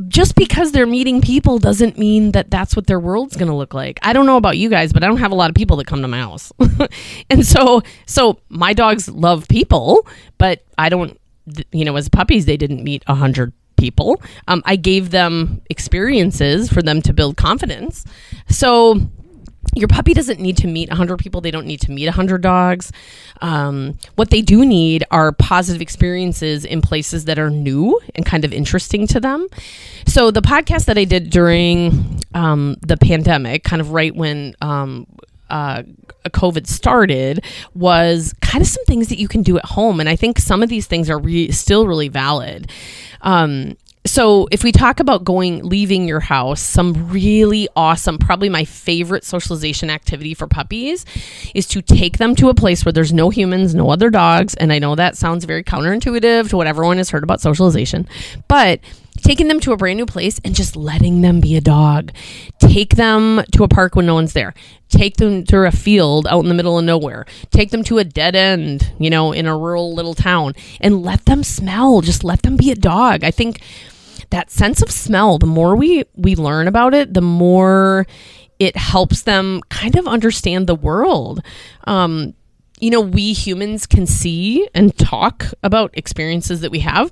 just 0.07 0.35
because 0.35 0.71
they're 0.71 0.85
meeting 0.85 1.21
people 1.21 1.57
doesn't 1.57 1.97
mean 1.97 2.31
that 2.33 2.51
that's 2.51 2.75
what 2.75 2.87
their 2.87 2.99
world's 2.99 3.35
going 3.35 3.49
to 3.49 3.55
look 3.55 3.73
like. 3.73 3.99
I 4.03 4.13
don't 4.13 4.25
know 4.25 4.37
about 4.37 4.57
you 4.57 4.69
guys, 4.69 4.93
but 4.93 5.03
I 5.03 5.07
don't 5.07 5.17
have 5.17 5.31
a 5.31 5.35
lot 5.35 5.49
of 5.49 5.55
people 5.55 5.77
that 5.77 5.87
come 5.87 6.01
to 6.01 6.07
my 6.07 6.19
house. 6.19 6.51
and 7.29 7.45
so 7.45 7.81
so 8.05 8.39
my 8.49 8.73
dogs 8.73 9.09
love 9.09 9.47
people, 9.47 10.07
but 10.37 10.63
I 10.77 10.89
don't 10.89 11.19
you 11.71 11.85
know, 11.85 11.95
as 11.95 12.09
puppies, 12.09 12.45
they 12.45 12.57
didn't 12.57 12.83
meet 12.83 13.03
a 13.07 13.15
hundred 13.15 13.53
people. 13.77 14.21
Um, 14.47 14.61
I 14.65 14.75
gave 14.75 15.11
them 15.11 15.61
experiences 15.69 16.71
for 16.71 16.81
them 16.81 17.01
to 17.03 17.13
build 17.13 17.37
confidence. 17.37 18.05
So 18.49 19.09
your 19.75 19.87
puppy 19.87 20.13
doesn't 20.13 20.39
need 20.39 20.57
to 20.57 20.67
meet 20.67 20.89
100 20.89 21.17
people 21.17 21.41
they 21.41 21.51
don't 21.51 21.65
need 21.65 21.81
to 21.81 21.91
meet 21.91 22.05
100 22.05 22.41
dogs 22.41 22.91
um, 23.41 23.97
what 24.15 24.29
they 24.29 24.41
do 24.41 24.65
need 24.65 25.03
are 25.11 25.31
positive 25.31 25.81
experiences 25.81 26.65
in 26.65 26.81
places 26.81 27.25
that 27.25 27.37
are 27.37 27.49
new 27.49 27.99
and 28.15 28.25
kind 28.25 28.43
of 28.45 28.53
interesting 28.53 29.05
to 29.07 29.19
them 29.19 29.47
so 30.05 30.31
the 30.31 30.41
podcast 30.41 30.85
that 30.85 30.97
i 30.97 31.03
did 31.03 31.29
during 31.29 32.21
um, 32.33 32.77
the 32.85 32.97
pandemic 32.97 33.63
kind 33.63 33.81
of 33.81 33.91
right 33.91 34.15
when 34.15 34.55
um, 34.61 35.05
uh, 35.49 35.83
COVID 36.25 36.67
started 36.67 37.43
was 37.73 38.33
kind 38.41 38.61
of 38.61 38.67
some 38.67 38.83
things 38.85 39.07
that 39.09 39.17
you 39.17 39.27
can 39.27 39.43
do 39.43 39.57
at 39.57 39.65
home. 39.65 39.99
And 39.99 40.09
I 40.09 40.15
think 40.15 40.39
some 40.39 40.61
of 40.61 40.69
these 40.69 40.87
things 40.87 41.09
are 41.09 41.17
re- 41.17 41.51
still 41.51 41.87
really 41.87 42.09
valid. 42.09 42.69
Um, 43.21 43.77
so 44.07 44.47
if 44.51 44.63
we 44.63 44.71
talk 44.71 44.99
about 44.99 45.23
going 45.23 45.63
leaving 45.63 46.07
your 46.07 46.19
house 46.19 46.61
some 46.61 47.09
really 47.09 47.67
awesome 47.75 48.17
probably 48.17 48.49
my 48.49 48.63
favorite 48.63 49.23
socialization 49.23 49.89
activity 49.89 50.33
for 50.33 50.47
puppies 50.47 51.05
is 51.53 51.67
to 51.67 51.81
take 51.81 52.17
them 52.17 52.35
to 52.35 52.49
a 52.49 52.53
place 52.53 52.85
where 52.85 52.93
there's 52.93 53.13
no 53.13 53.29
humans 53.29 53.75
no 53.75 53.89
other 53.89 54.09
dogs 54.09 54.55
and 54.55 54.71
i 54.71 54.79
know 54.79 54.95
that 54.95 55.17
sounds 55.17 55.45
very 55.45 55.63
counterintuitive 55.63 56.49
to 56.49 56.57
what 56.57 56.67
everyone 56.67 56.97
has 56.97 57.09
heard 57.09 57.23
about 57.23 57.41
socialization 57.41 58.07
but 58.47 58.79
taking 59.17 59.47
them 59.47 59.59
to 59.59 59.71
a 59.71 59.77
brand 59.77 59.97
new 59.97 60.05
place 60.05 60.39
and 60.43 60.55
just 60.55 60.75
letting 60.75 61.21
them 61.21 61.41
be 61.41 61.55
a 61.55 61.61
dog. 61.61 62.11
Take 62.59 62.95
them 62.95 63.41
to 63.53 63.63
a 63.63 63.67
park 63.67 63.95
when 63.95 64.05
no 64.05 64.13
one's 64.13 64.33
there. 64.33 64.53
Take 64.89 65.17
them 65.17 65.43
to 65.45 65.65
a 65.65 65.71
field 65.71 66.27
out 66.27 66.41
in 66.41 66.49
the 66.49 66.53
middle 66.53 66.77
of 66.77 66.85
nowhere. 66.85 67.25
Take 67.51 67.71
them 67.71 67.83
to 67.85 67.97
a 67.97 68.03
dead 68.03 68.35
end, 68.35 68.91
you 68.99 69.09
know, 69.09 69.31
in 69.31 69.45
a 69.45 69.57
rural 69.57 69.93
little 69.93 70.13
town 70.13 70.53
and 70.79 71.03
let 71.03 71.25
them 71.25 71.43
smell. 71.43 72.01
Just 72.01 72.23
let 72.23 72.43
them 72.43 72.57
be 72.57 72.71
a 72.71 72.75
dog. 72.75 73.23
I 73.23 73.31
think 73.31 73.61
that 74.29 74.51
sense 74.51 74.81
of 74.81 74.91
smell, 74.91 75.37
the 75.37 75.45
more 75.45 75.75
we 75.75 76.03
we 76.15 76.35
learn 76.35 76.67
about 76.67 76.93
it, 76.93 77.13
the 77.13 77.21
more 77.21 78.05
it 78.59 78.75
helps 78.75 79.21
them 79.23 79.61
kind 79.69 79.95
of 79.95 80.07
understand 80.07 80.67
the 80.67 80.75
world. 80.75 81.41
Um, 81.85 82.33
you 82.79 82.89
know, 82.89 83.01
we 83.01 83.33
humans 83.33 83.85
can 83.85 84.05
see 84.05 84.67
and 84.73 84.95
talk 84.97 85.45
about 85.63 85.91
experiences 85.93 86.61
that 86.61 86.71
we 86.71 86.79
have, 86.79 87.11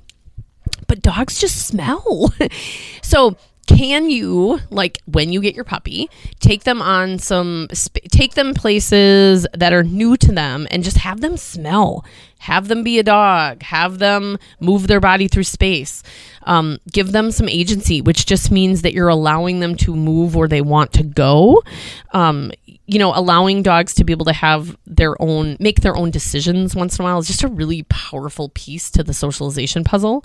but 0.88 1.01
dogs 1.01 1.39
just 1.39 1.67
smell. 1.67 2.34
so, 3.01 3.36
can 3.67 4.10
you 4.10 4.60
like 4.69 5.01
when 5.06 5.32
you 5.32 5.41
get 5.41 5.56
your 5.56 5.63
puppy 5.63 6.10
take 6.39 6.63
them 6.63 6.82
on 6.82 7.19
some 7.19 7.67
sp- 7.73 8.06
take 8.12 8.36
them 8.36 8.54
places 8.54 9.47
that 9.54 9.73
are 9.73 9.84
new 9.84 10.15
to 10.17 10.32
them 10.32 10.67
and 10.71 10.84
just 10.84 10.97
have 10.97 11.21
them 11.21 11.38
smell. 11.38 12.06
Have 12.39 12.67
them 12.67 12.84
be 12.84 12.99
a 12.99 13.04
dog. 13.04 13.63
Have 13.63 13.97
them 13.97 14.38
move 14.60 14.88
their 14.88 14.99
body 14.99 15.28
through 15.28 15.45
space. 15.45 16.04
Um, 16.43 16.80
give 16.91 17.12
them 17.12 17.32
some 17.32 17.49
agency 17.49 18.01
which 18.01 18.25
just 18.25 18.51
means 18.51 18.84
that 18.84 18.93
you're 18.93 19.08
allowing 19.08 19.60
them 19.62 19.75
to 19.78 19.95
move 19.95 20.36
where 20.36 20.47
they 20.47 20.62
want 20.62 20.93
to 20.93 21.04
go. 21.04 21.63
Um, 22.12 22.51
you 22.88 23.00
know, 23.00 23.12
allowing 23.15 23.63
dogs 23.63 23.95
to 23.95 24.04
be 24.04 24.13
able 24.13 24.26
to 24.26 24.34
have 24.34 24.78
their 24.86 25.19
own, 25.21 25.58
make 25.60 25.82
their 25.82 25.95
own 25.95 26.12
decisions 26.12 26.76
once 26.76 27.00
in 27.00 27.04
a 27.04 27.06
while 27.06 27.17
is 27.17 27.28
just 27.28 27.43
a 27.43 27.48
really 27.48 27.84
powerful 27.84 28.50
piece 28.50 28.91
to 28.91 29.04
the 29.04 29.13
socialization 29.13 29.84
puzzle. 29.84 30.24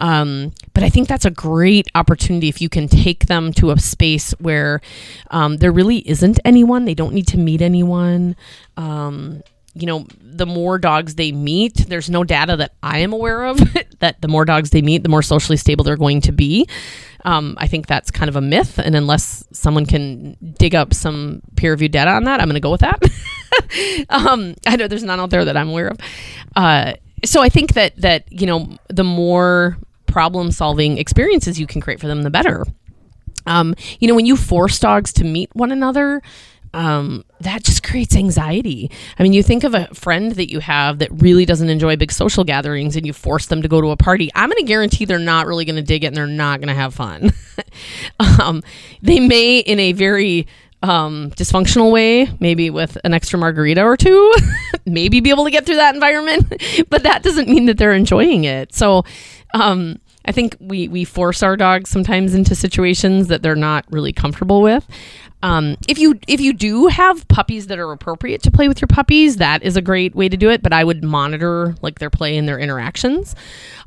Um, 0.00 0.52
but 0.74 0.84
I 0.84 0.90
think 0.90 1.08
that's 1.08 1.24
a 1.24 1.30
great 1.30 1.88
opportunity 1.94 2.48
if 2.48 2.60
you 2.60 2.68
can 2.68 2.86
take 2.86 3.26
them 3.26 3.52
to 3.54 3.70
a 3.70 3.78
space 3.80 4.32
where 4.38 4.80
um, 5.30 5.56
there 5.56 5.72
really 5.72 6.08
isn't 6.08 6.38
anyone, 6.44 6.84
they 6.84 6.94
don't 6.94 7.14
need 7.14 7.26
to 7.28 7.38
meet 7.38 7.62
anyone. 7.62 8.36
Um, 8.76 9.42
you 9.74 9.86
know, 9.86 10.06
the 10.20 10.46
more 10.46 10.78
dogs 10.78 11.14
they 11.14 11.32
meet, 11.32 11.74
there's 11.88 12.10
no 12.10 12.24
data 12.24 12.56
that 12.56 12.74
I 12.82 12.98
am 12.98 13.12
aware 13.12 13.44
of 13.44 13.58
that 14.00 14.20
the 14.20 14.28
more 14.28 14.44
dogs 14.44 14.70
they 14.70 14.82
meet, 14.82 15.02
the 15.02 15.08
more 15.08 15.22
socially 15.22 15.56
stable 15.56 15.84
they're 15.84 15.96
going 15.96 16.20
to 16.22 16.32
be. 16.32 16.68
Um, 17.24 17.56
I 17.58 17.66
think 17.66 17.86
that's 17.86 18.10
kind 18.10 18.28
of 18.28 18.36
a 18.36 18.40
myth, 18.40 18.78
and 18.78 18.94
unless 18.94 19.44
someone 19.52 19.86
can 19.86 20.36
dig 20.58 20.74
up 20.74 20.94
some 20.94 21.42
peer 21.56 21.72
reviewed 21.72 21.92
data 21.92 22.10
on 22.10 22.24
that, 22.24 22.40
I'm 22.40 22.46
going 22.46 22.54
to 22.54 22.60
go 22.60 22.70
with 22.70 22.80
that. 22.80 23.02
um, 24.08 24.54
I 24.66 24.76
know 24.76 24.86
there's 24.86 25.02
none 25.02 25.18
out 25.18 25.30
there 25.30 25.44
that 25.44 25.56
I'm 25.56 25.68
aware 25.68 25.88
of. 25.88 25.98
Uh, 26.54 26.94
so 27.24 27.42
I 27.42 27.48
think 27.48 27.74
that 27.74 27.96
that 27.96 28.30
you 28.30 28.46
know 28.46 28.76
the 28.88 29.04
more 29.04 29.76
problem 30.06 30.50
solving 30.50 30.98
experiences 30.98 31.58
you 31.58 31.66
can 31.66 31.80
create 31.80 32.00
for 32.00 32.06
them, 32.06 32.22
the 32.22 32.30
better. 32.30 32.64
Um, 33.46 33.74
you 33.98 34.08
know, 34.08 34.14
when 34.14 34.26
you 34.26 34.36
force 34.36 34.78
dogs 34.78 35.12
to 35.14 35.24
meet 35.24 35.54
one 35.54 35.72
another, 35.72 36.22
um, 36.74 37.24
that 37.40 37.62
just 37.62 37.82
creates 37.82 38.14
anxiety. 38.14 38.90
I 39.18 39.22
mean, 39.22 39.32
you 39.32 39.42
think 39.42 39.64
of 39.64 39.74
a 39.74 39.86
friend 39.94 40.32
that 40.32 40.50
you 40.50 40.60
have 40.60 40.98
that 40.98 41.10
really 41.12 41.44
doesn't 41.44 41.68
enjoy 41.68 41.96
big 41.96 42.12
social 42.12 42.44
gatherings 42.44 42.96
and 42.96 43.06
you 43.06 43.12
force 43.12 43.46
them 43.46 43.62
to 43.62 43.68
go 43.68 43.80
to 43.80 43.88
a 43.88 43.96
party. 43.96 44.30
I'm 44.34 44.50
going 44.50 44.62
to 44.62 44.68
guarantee 44.68 45.04
they're 45.04 45.18
not 45.18 45.46
really 45.46 45.64
going 45.64 45.76
to 45.76 45.82
dig 45.82 46.04
it 46.04 46.08
and 46.08 46.16
they're 46.16 46.26
not 46.26 46.60
going 46.60 46.68
to 46.68 46.74
have 46.74 46.94
fun. 46.94 47.32
um, 48.40 48.62
they 49.02 49.20
may, 49.20 49.58
in 49.58 49.78
a 49.80 49.92
very 49.92 50.46
um, 50.82 51.30
dysfunctional 51.30 51.90
way, 51.90 52.28
maybe 52.38 52.70
with 52.70 52.98
an 53.04 53.14
extra 53.14 53.38
margarita 53.38 53.82
or 53.82 53.96
two, 53.96 54.34
maybe 54.86 55.20
be 55.20 55.30
able 55.30 55.44
to 55.44 55.50
get 55.50 55.66
through 55.66 55.76
that 55.76 55.94
environment, 55.94 56.52
but 56.90 57.02
that 57.02 57.22
doesn't 57.22 57.48
mean 57.48 57.66
that 57.66 57.78
they're 57.78 57.92
enjoying 57.92 58.44
it. 58.44 58.74
So, 58.74 59.04
um, 59.54 59.98
I 60.24 60.32
think 60.32 60.56
we 60.60 60.88
we 60.88 61.04
force 61.04 61.42
our 61.42 61.56
dogs 61.56 61.88
sometimes 61.88 62.34
into 62.34 62.54
situations 62.54 63.28
that 63.28 63.42
they're 63.42 63.56
not 63.56 63.86
really 63.90 64.12
comfortable 64.12 64.60
with. 64.60 64.86
Um, 65.42 65.76
if 65.88 65.98
you 65.98 66.18
if 66.26 66.40
you 66.40 66.52
do 66.52 66.88
have 66.88 67.26
puppies 67.28 67.68
that 67.68 67.78
are 67.78 67.92
appropriate 67.92 68.42
to 68.42 68.50
play 68.50 68.66
with 68.68 68.80
your 68.80 68.88
puppies, 68.88 69.36
that 69.36 69.62
is 69.62 69.76
a 69.76 69.82
great 69.82 70.14
way 70.14 70.28
to 70.28 70.36
do 70.36 70.50
it. 70.50 70.62
But 70.62 70.72
I 70.72 70.82
would 70.82 71.04
monitor 71.04 71.76
like 71.80 71.98
their 71.98 72.10
play 72.10 72.36
and 72.36 72.48
their 72.48 72.58
interactions. 72.58 73.36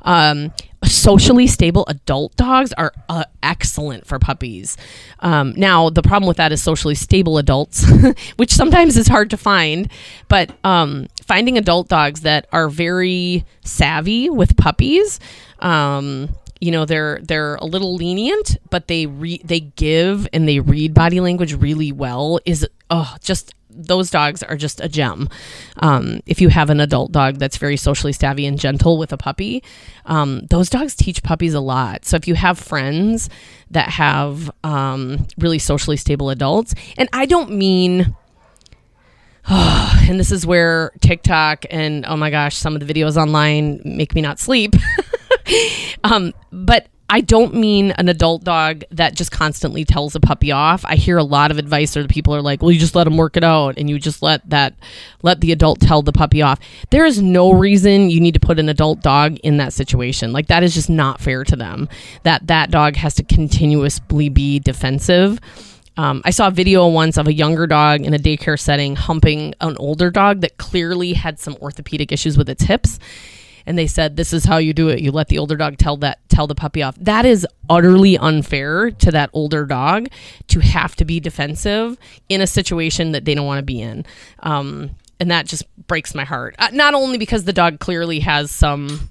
Um, 0.02 0.52
socially 0.84 1.46
stable 1.46 1.84
adult 1.88 2.34
dogs 2.36 2.72
are 2.72 2.92
uh, 3.08 3.24
excellent 3.42 4.06
for 4.06 4.18
puppies. 4.18 4.76
Um, 5.20 5.52
now 5.56 5.90
the 5.90 6.02
problem 6.02 6.26
with 6.26 6.38
that 6.38 6.52
is 6.52 6.62
socially 6.62 6.94
stable 6.94 7.38
adults, 7.38 7.84
which 8.36 8.52
sometimes 8.52 8.96
is 8.96 9.08
hard 9.08 9.30
to 9.30 9.36
find. 9.36 9.90
But 10.28 10.56
um, 10.64 11.08
finding 11.22 11.58
adult 11.58 11.88
dogs 11.88 12.22
that 12.22 12.46
are 12.52 12.68
very 12.68 13.44
savvy 13.64 14.30
with 14.30 14.56
puppies. 14.56 15.20
Um, 15.60 16.30
you 16.62 16.70
know 16.70 16.84
they're 16.84 17.18
they're 17.24 17.56
a 17.56 17.64
little 17.64 17.96
lenient 17.96 18.56
but 18.70 18.86
they 18.86 19.06
re- 19.06 19.42
they 19.44 19.58
give 19.58 20.28
and 20.32 20.46
they 20.46 20.60
read 20.60 20.94
body 20.94 21.18
language 21.18 21.52
really 21.54 21.90
well 21.90 22.38
is 22.46 22.64
oh 22.88 23.16
just 23.20 23.52
those 23.74 24.10
dogs 24.10 24.42
are 24.42 24.56
just 24.56 24.82
a 24.82 24.88
gem. 24.88 25.30
Um, 25.78 26.20
if 26.26 26.42
you 26.42 26.50
have 26.50 26.68
an 26.68 26.78
adult 26.78 27.10
dog 27.10 27.36
that's 27.36 27.56
very 27.56 27.78
socially 27.78 28.12
savvy 28.12 28.44
and 28.44 28.58
gentle 28.58 28.98
with 28.98 29.14
a 29.14 29.16
puppy, 29.16 29.64
um, 30.04 30.42
those 30.50 30.68
dogs 30.68 30.94
teach 30.94 31.22
puppies 31.22 31.54
a 31.54 31.60
lot. 31.60 32.04
So 32.04 32.16
if 32.16 32.28
you 32.28 32.34
have 32.34 32.58
friends 32.58 33.30
that 33.70 33.88
have 33.88 34.50
um, 34.62 35.26
really 35.38 35.58
socially 35.58 35.96
stable 35.96 36.28
adults, 36.28 36.74
and 36.98 37.08
I 37.14 37.24
don't 37.24 37.52
mean 37.52 38.14
Oh, 39.48 40.00
and 40.08 40.20
this 40.20 40.30
is 40.30 40.46
where 40.46 40.92
TikTok 41.00 41.64
and 41.70 42.04
oh 42.06 42.16
my 42.16 42.30
gosh, 42.30 42.56
some 42.56 42.74
of 42.74 42.86
the 42.86 42.92
videos 42.92 43.16
online 43.16 43.80
make 43.84 44.14
me 44.14 44.20
not 44.20 44.38
sleep. 44.38 44.74
um, 46.04 46.32
but 46.50 46.88
I 47.12 47.20
don't 47.20 47.54
mean 47.54 47.90
an 47.90 48.08
adult 48.08 48.42
dog 48.42 48.84
that 48.90 49.14
just 49.14 49.30
constantly 49.30 49.84
tells 49.84 50.14
a 50.14 50.20
puppy 50.20 50.50
off. 50.50 50.82
I 50.86 50.96
hear 50.96 51.18
a 51.18 51.22
lot 51.22 51.50
of 51.50 51.58
advice 51.58 51.94
where 51.94 52.02
the 52.02 52.08
people 52.08 52.34
are 52.34 52.40
like, 52.40 52.62
"Well, 52.62 52.70
you 52.70 52.80
just 52.80 52.94
let 52.94 53.06
him 53.06 53.18
work 53.18 53.36
it 53.36 53.44
out, 53.44 53.76
and 53.76 53.90
you 53.90 53.98
just 53.98 54.22
let 54.22 54.48
that 54.48 54.72
let 55.22 55.42
the 55.42 55.52
adult 55.52 55.78
tell 55.78 56.00
the 56.00 56.10
puppy 56.10 56.40
off." 56.40 56.58
There 56.88 57.04
is 57.04 57.20
no 57.20 57.52
reason 57.52 58.08
you 58.08 58.18
need 58.18 58.32
to 58.32 58.40
put 58.40 58.58
an 58.58 58.70
adult 58.70 59.02
dog 59.02 59.36
in 59.40 59.58
that 59.58 59.74
situation. 59.74 60.32
Like 60.32 60.46
that 60.46 60.62
is 60.62 60.72
just 60.72 60.88
not 60.88 61.20
fair 61.20 61.44
to 61.44 61.54
them. 61.54 61.86
That 62.22 62.46
that 62.46 62.70
dog 62.70 62.96
has 62.96 63.14
to 63.16 63.24
continuously 63.24 64.30
be 64.30 64.58
defensive. 64.58 65.38
Um, 65.98 66.22
I 66.24 66.30
saw 66.30 66.48
a 66.48 66.50
video 66.50 66.88
once 66.88 67.18
of 67.18 67.28
a 67.28 67.34
younger 67.34 67.66
dog 67.66 68.00
in 68.00 68.14
a 68.14 68.18
daycare 68.18 68.58
setting 68.58 68.96
humping 68.96 69.52
an 69.60 69.76
older 69.76 70.10
dog 70.10 70.40
that 70.40 70.56
clearly 70.56 71.12
had 71.12 71.38
some 71.38 71.58
orthopedic 71.60 72.10
issues 72.10 72.38
with 72.38 72.48
its 72.48 72.62
hips 72.62 72.98
and 73.66 73.78
they 73.78 73.86
said 73.86 74.16
this 74.16 74.32
is 74.32 74.44
how 74.44 74.58
you 74.58 74.72
do 74.72 74.88
it. 74.88 75.00
You 75.00 75.12
let 75.12 75.28
the 75.28 75.38
older 75.38 75.56
dog 75.56 75.78
tell 75.78 75.96
that 75.98 76.18
tell 76.28 76.46
the 76.46 76.54
puppy 76.54 76.82
off. 76.82 76.96
That 76.96 77.24
is 77.24 77.46
utterly 77.68 78.18
unfair 78.18 78.90
to 78.90 79.10
that 79.10 79.30
older 79.32 79.66
dog 79.66 80.08
to 80.48 80.60
have 80.60 80.96
to 80.96 81.04
be 81.04 81.20
defensive 81.20 81.98
in 82.28 82.40
a 82.40 82.46
situation 82.46 83.12
that 83.12 83.24
they 83.24 83.34
don't 83.34 83.46
want 83.46 83.58
to 83.58 83.64
be 83.64 83.80
in. 83.80 84.04
Um, 84.40 84.92
and 85.20 85.30
that 85.30 85.46
just 85.46 85.64
breaks 85.86 86.14
my 86.14 86.24
heart. 86.24 86.56
Uh, 86.58 86.70
not 86.72 86.94
only 86.94 87.18
because 87.18 87.44
the 87.44 87.52
dog 87.52 87.78
clearly 87.78 88.20
has 88.20 88.50
some 88.50 89.10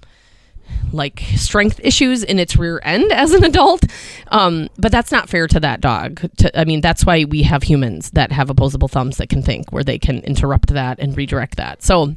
like 0.94 1.22
strength 1.36 1.80
issues 1.84 2.24
in 2.24 2.40
its 2.40 2.58
rear 2.58 2.80
end 2.84 3.12
as 3.12 3.34
an 3.34 3.44
adult 3.44 3.84
um, 4.28 4.70
but 4.78 4.92
that's 4.92 5.12
not 5.12 5.30
fair 5.30 5.48
to 5.48 5.60
that 5.60 5.82
dog. 5.82 6.22
To, 6.38 6.60
i 6.60 6.66
mean 6.66 6.82
that's 6.82 7.06
why 7.06 7.26
we 7.26 7.44
have 7.44 7.64
humans 7.64 8.12
that 8.12 8.32
have 8.32 8.50
opposable 8.50 8.88
thumbs 8.88 9.18
that 9.18 9.30
can 9.30 9.42
think 9.42 9.72
where 9.72 9.84
they 9.84 10.00
can 10.00 10.20
interrupt 10.20 10.70
that 10.70 11.00
and 11.00 11.16
redirect 11.16 11.58
that. 11.58 11.84
So 11.84 12.16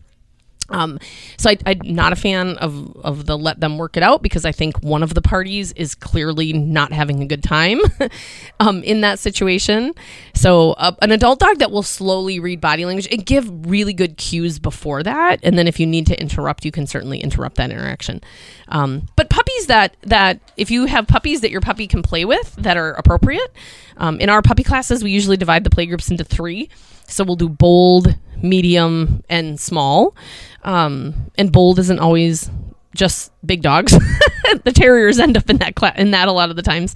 um, 0.70 0.98
so 1.37 1.50
I, 1.50 1.59
am 1.66 1.79
not 1.83 2.12
a 2.12 2.16
fan 2.16 2.57
of, 2.59 2.96
of 2.98 3.27
the 3.27 3.37
let 3.37 3.61
them 3.61 3.77
work 3.79 3.96
it 3.96 4.03
out 4.03 4.22
because 4.22 4.44
I 4.44 4.53
think 4.53 4.83
one 4.83 5.03
of 5.03 5.14
the 5.14 5.20
parties 5.20 5.72
is 5.72 5.94
clearly 5.94 6.53
not 6.53 6.92
having 6.92 7.22
a 7.22 7.27
good 7.27 7.42
time 7.42 7.81
um, 8.61 8.83
in 8.83 9.03
that 9.03 9.18
situation. 9.18 9.92
So 10.35 10.72
uh, 10.72 10.92
an 11.03 11.12
adult 11.12 11.38
dog 11.38 11.59
that 11.59 11.70
will 11.70 11.83
slowly 11.83 12.40
read 12.40 12.61
body 12.61 12.85
language 12.85 13.09
and 13.11 13.24
give 13.24 13.48
really 13.68 13.92
good 13.92 14.16
cues 14.16 14.59
before 14.59 15.03
that, 15.03 15.40
and 15.42 15.59
then 15.59 15.68
if 15.68 15.79
you 15.79 15.87
need 15.87 16.07
to 16.07 16.20
interrupt, 16.20 16.64
you 16.64 16.70
can 16.70 16.87
certainly 16.87 17.18
interrupt 17.18 17.57
that 17.57 17.70
interaction. 17.70 18.22
Um, 18.68 19.07
but 19.16 19.29
puppies 19.54 19.66
that 19.66 19.96
that 20.02 20.40
if 20.56 20.70
you 20.70 20.86
have 20.86 21.06
puppies 21.06 21.40
that 21.40 21.50
your 21.50 21.60
puppy 21.60 21.86
can 21.86 22.02
play 22.02 22.24
with 22.24 22.54
that 22.56 22.76
are 22.76 22.92
appropriate, 22.92 23.52
um, 23.96 24.20
in 24.20 24.28
our 24.28 24.42
puppy 24.42 24.62
classes 24.62 25.02
we 25.02 25.10
usually 25.10 25.36
divide 25.36 25.64
the 25.64 25.70
play 25.70 25.86
groups 25.86 26.10
into 26.10 26.24
three. 26.24 26.68
So 27.06 27.22
we'll 27.22 27.36
do 27.36 27.48
bold, 27.48 28.14
medium, 28.42 29.22
and 29.28 29.60
small. 29.60 30.16
Um, 30.62 31.30
and 31.36 31.52
bold 31.52 31.78
isn't 31.78 31.98
always 31.98 32.50
just 32.94 33.32
big 33.44 33.60
dogs. 33.60 33.92
the 34.64 34.72
terriers 34.72 35.18
end 35.18 35.36
up 35.36 35.50
in 35.50 35.58
that 35.58 35.74
cla- 35.74 35.94
in 35.96 36.12
that 36.12 36.28
a 36.28 36.32
lot 36.32 36.50
of 36.50 36.56
the 36.56 36.62
times. 36.62 36.94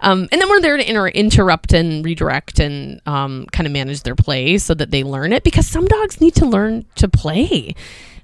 Um, 0.00 0.28
and 0.32 0.40
then 0.40 0.48
we're 0.50 0.60
there 0.60 0.76
to 0.76 0.88
inter- 0.88 1.08
interrupt 1.08 1.72
and 1.72 2.04
redirect 2.04 2.58
and 2.58 3.00
um, 3.06 3.46
kind 3.52 3.66
of 3.66 3.72
manage 3.72 4.02
their 4.02 4.16
play 4.16 4.58
so 4.58 4.74
that 4.74 4.90
they 4.90 5.04
learn 5.04 5.32
it 5.32 5.44
because 5.44 5.66
some 5.66 5.86
dogs 5.86 6.20
need 6.20 6.34
to 6.34 6.46
learn 6.46 6.84
to 6.96 7.08
play. 7.08 7.74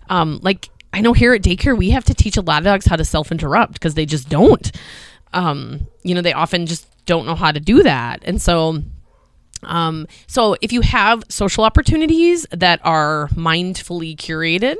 Um, 0.08 0.40
like 0.42 0.68
I 0.92 1.00
know 1.00 1.12
here 1.12 1.33
at 1.35 1.42
daycare 1.42 1.76
we 1.76 1.90
have 1.90 2.05
to 2.05 2.14
teach 2.14 2.37
a 2.37 2.40
lot 2.40 2.59
of 2.59 2.64
dogs 2.64 2.87
how 2.87 2.96
to 2.96 3.05
self 3.05 3.31
interrupt 3.31 3.74
because 3.74 3.94
they 3.94 4.07
just 4.07 4.29
don't. 4.29 4.70
Um, 5.33 5.87
you 6.03 6.14
know, 6.14 6.22
they 6.22 6.33
often 6.33 6.66
just 6.66 6.87
don't 7.07 7.26
know 7.26 7.37
how 7.37 7.53
to 7.53 7.61
do 7.61 7.83
that, 7.83 8.22
and 8.24 8.40
so 8.42 8.83
um, 9.62 10.07
so 10.26 10.57
if 10.61 10.72
you 10.72 10.81
have 10.81 11.24
social 11.29 11.64
opportunities 11.64 12.46
that 12.50 12.81
are 12.85 13.29
mindfully 13.35 14.16
curated, 14.16 14.76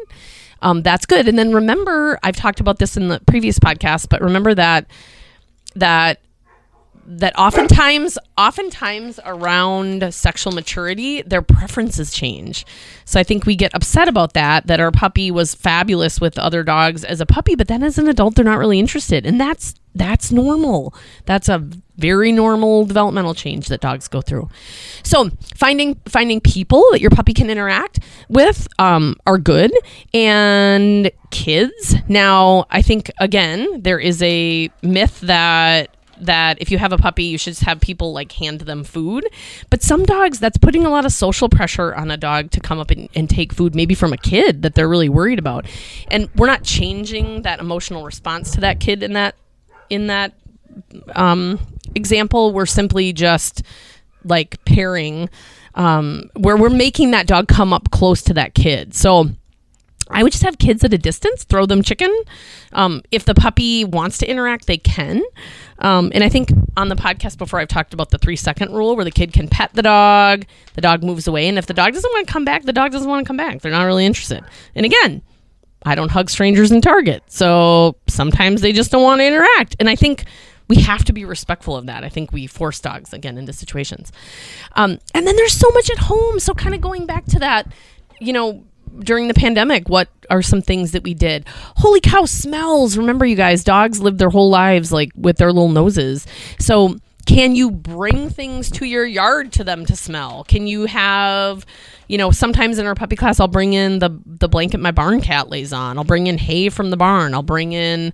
um, 0.63 0.83
that's 0.83 1.07
good. 1.07 1.29
And 1.29 1.39
then 1.39 1.53
remember, 1.53 2.19
I've 2.23 2.37
talked 2.37 2.61
about 2.61 2.79
this 2.79 2.97
in 2.97 3.09
the 3.09 3.21
previous 3.27 3.59
podcast, 3.59 4.09
but 4.09 4.21
remember 4.21 4.55
that 4.55 4.87
that 5.77 6.21
that 7.11 7.37
oftentimes 7.39 8.19
oftentimes 8.39 9.19
around 9.25 10.15
sexual 10.15 10.53
maturity 10.53 11.23
their 11.23 11.43
preferences 11.43 12.13
change. 12.13 12.65
So 13.05 13.19
i 13.19 13.25
think 13.25 13.47
we 13.47 13.57
get 13.57 13.75
upset 13.75 14.09
about 14.09 14.35
that 14.35 14.67
that 14.69 14.81
our 14.81 14.93
puppy 14.93 15.31
was 15.31 15.55
fabulous 15.55 16.21
with 16.21 16.39
other 16.39 16.63
dogs 16.63 17.05
as 17.05 17.21
a 17.21 17.27
puppy 17.27 17.55
but 17.57 17.69
then 17.69 17.83
as 17.83 17.99
an 17.99 18.09
adult 18.09 18.37
they're 18.37 18.45
not 18.45 18.59
really 18.59 18.79
interested. 18.79 19.27
And 19.27 19.41
that's 19.41 19.75
that's 19.93 20.31
normal. 20.31 20.95
That's 21.27 21.49
a 21.49 21.69
very 21.97 22.31
normal 22.31 22.87
developmental 22.87 23.35
change 23.35 23.67
that 23.69 23.81
dogs 23.81 24.07
go 24.07 24.21
through. 24.21 24.49
So 25.03 25.31
finding 25.57 25.97
finding 26.07 26.41
people 26.41 26.87
that 26.93 27.01
your 27.01 27.11
puppy 27.11 27.35
can 27.35 27.51
interact 27.51 27.99
with 28.29 28.69
um, 28.79 29.17
are 29.27 29.37
good. 29.37 29.73
And 30.15 31.11
kids. 31.31 31.97
Now 32.09 32.67
i 32.71 32.83
think 32.83 33.11
again 33.21 33.83
there 33.83 33.99
is 33.99 34.23
a 34.23 34.71
myth 34.83 35.21
that 35.21 35.97
that 36.21 36.61
if 36.61 36.71
you 36.71 36.79
have 36.79 36.93
a 36.93 36.99
puppy, 36.99 37.25
you 37.25 37.39
should 37.39 37.59
have 37.61 37.81
people 37.81 38.13
like 38.13 38.33
hand 38.33 38.63
them 38.63 38.85
food. 38.85 39.27
But 39.71 39.83
some 39.83 40.05
dogs, 40.05 40.39
that's 40.39 40.59
putting 40.59 40.85
a 40.85 40.91
lot 40.91 41.05
of 41.05 41.13
social 41.13 41.49
pressure 41.49 41.95
on 41.95 42.11
a 42.11 42.17
dog 42.17 42.51
to 42.53 42.61
come 42.61 42.79
up 42.79 42.91
and, 42.91 43.09
and 43.15 43.29
take 43.29 43.53
food, 43.53 43.75
maybe 43.75 43.95
from 43.95 44.13
a 44.13 44.17
kid 44.17 44.63
that 44.63 44.75
they're 44.75 44.89
really 44.89 45.09
worried 45.09 45.39
about. 45.39 45.67
And 46.09 46.29
we're 46.37 46.47
not 46.47 46.63
changing 46.63 47.43
that 47.43 47.61
emotional 47.61 48.05
response 48.05 48.53
to 48.53 48.61
that 48.61 48.81
kid 48.81 49.03
in 49.03 49.15
that 49.15 49.35
in 49.89 50.07
that 50.09 50.35
um, 51.15 51.59
example. 51.95 52.53
We're 52.53 52.67
simply 52.67 53.13
just 53.13 53.63
like 54.25 54.63
pairing 54.65 55.31
um, 55.75 56.31
where 56.37 56.57
we're 56.57 56.69
making 56.69 57.13
that 57.13 57.27
dog 57.27 57.49
come 57.49 57.73
up 57.73 57.91
close 57.91 58.23
to 58.23 58.35
that 58.35 58.55
kid. 58.55 58.95
So 58.95 59.31
I 60.13 60.23
would 60.23 60.33
just 60.33 60.45
have 60.45 60.59
kids 60.59 60.85
at 60.85 60.93
a 60.93 60.99
distance, 60.99 61.45
throw 61.45 61.67
them 61.67 61.83
chicken. 61.83 62.15
Um, 62.73 63.03
if 63.11 63.25
the 63.25 63.35
puppy 63.35 63.85
wants 63.85 64.19
to 64.19 64.31
interact, 64.31 64.67
they 64.67 64.79
can. 64.79 65.23
Um, 65.79 66.11
and 66.15 66.23
I 66.23 66.29
think 66.29 66.51
on 66.77 66.89
the 66.89 66.97
podcast 66.97 67.39
before, 67.39 67.61
I've 67.61 67.69
talked 67.69 67.95
about 67.95 68.11
the 68.11 68.19
three 68.19 68.37
second 68.37 68.73
rule 68.73 68.97
where 68.97 69.05
the 69.05 69.11
kid 69.11 69.33
can 69.33 69.49
pet 69.49 69.71
the 69.73 69.83
dog, 69.83 70.45
the 70.75 70.81
dog 70.81 71.03
moves 71.03 71.27
away. 71.27 71.49
And 71.49 71.59
if 71.59 71.67
the 71.67 71.75
dog 71.75 71.93
doesn't 71.95 72.11
want 72.13 72.27
to 72.27 72.33
come 72.33 72.45
back, 72.45 72.65
the 72.65 72.73
dog 72.73 72.93
doesn't 72.93 73.09
want 73.09 73.25
to 73.25 73.29
come 73.29 73.37
back. 73.37 73.61
They're 73.61 73.73
not 73.73 73.85
really 73.85 74.07
interested. 74.07 74.45
And 74.75 74.85
again, 74.85 75.23
I 75.85 75.95
don't 75.95 76.11
hug 76.11 76.29
strangers 76.29 76.71
in 76.71 76.81
Target. 76.81 77.23
So 77.29 77.97
sometimes 78.07 78.61
they 78.61 78.73
just 78.73 78.91
don't 78.91 79.03
want 79.03 79.21
to 79.21 79.27
interact. 79.27 79.77
And 79.81 79.89
I 79.89 79.97
think 79.97 80.25
we 80.69 80.77
have 80.77 81.05
to 81.07 81.13
be 81.13 81.25
respectful 81.25 81.77
of 81.77 81.87
that. 81.87 82.05
I 82.05 82.09
think 82.09 82.33
we 82.33 82.47
force 82.47 82.79
dogs 82.81 83.13
again 83.13 83.39
into 83.39 83.53
situations. 83.53 84.13
Um, 84.73 84.99
and 85.15 85.27
then 85.27 85.35
there's 85.37 85.53
so 85.53 85.69
much 85.71 85.91
at 85.91 85.99
home. 85.99 86.39
So 86.39 86.55
kind 86.55 86.75
of 86.75 86.81
going 86.81 87.07
back 87.07 87.25
to 87.27 87.39
that, 87.41 87.73
you 88.21 88.33
know, 88.33 88.65
during 88.99 89.29
the 89.29 89.35
pandemic, 89.35 89.89
what 89.89 90.09
are 90.29 90.43
some 90.43 90.63
things 90.63 90.93
that 90.93 91.03
we 91.03 91.15
did? 91.15 91.47
Holy 91.77 92.01
cow, 92.01 92.25
smells. 92.25 92.97
Remember, 92.97 93.25
you 93.25 93.37
guys, 93.37 93.65
dogs 93.65 94.01
live 94.01 94.19
their 94.19 94.31
whole 94.31 94.51
lives 94.51 94.93
like 94.93 95.11
with 95.15 95.39
their 95.39 95.53
little 95.53 95.69
noses. 95.69 96.27
So, 96.59 96.97
can 97.27 97.55
you 97.55 97.71
bring 97.71 98.31
things 98.31 98.71
to 98.73 98.85
your 98.85 99.07
yard 99.07 99.53
to 99.53 99.63
them 99.63 99.87
to 99.87 99.95
smell? 99.95 100.43
Can 100.45 100.67
you 100.67 100.87
have, 100.87 101.65
you 102.09 102.19
know, 102.19 102.31
sometimes 102.33 102.79
in 102.79 102.87
our 102.87 102.95
puppy 102.95 103.15
class, 103.15 103.39
I'll 103.39 103.47
bring 103.47 103.73
in 103.73 104.01
the 104.01 104.11
the 104.27 104.49
blanket 104.49 104.81
my 104.81 104.91
barn 104.91 105.21
cat 105.21 105.49
lays 105.49 105.73
on. 105.73 105.97
I'll 105.97 106.05
bring 106.05 106.27
in 106.27 106.39
hay 106.39 106.71
from 106.71 106.91
the 106.91 106.97
barn. 106.97 107.35
I'll 107.35 107.43
bring 107.43 107.73
in, 107.73 108.13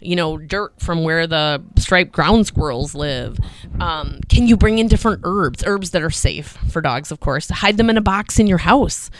you 0.00 0.16
know, 0.16 0.36
dirt 0.36 0.80
from 0.80 1.04
where 1.04 1.26
the 1.26 1.62
striped 1.76 2.12
ground 2.12 2.46
squirrels 2.46 2.94
live. 2.94 3.38
Um, 3.78 4.20
can 4.28 4.48
you 4.48 4.56
bring 4.56 4.78
in 4.78 4.88
different 4.88 5.20
herbs, 5.22 5.62
herbs 5.64 5.90
that 5.90 6.02
are 6.02 6.10
safe 6.10 6.58
for 6.70 6.80
dogs, 6.80 7.12
of 7.12 7.20
course? 7.20 7.48
Hide 7.48 7.76
them 7.76 7.90
in 7.90 7.96
a 7.96 8.02
box 8.02 8.40
in 8.40 8.46
your 8.46 8.58
house. 8.58 9.10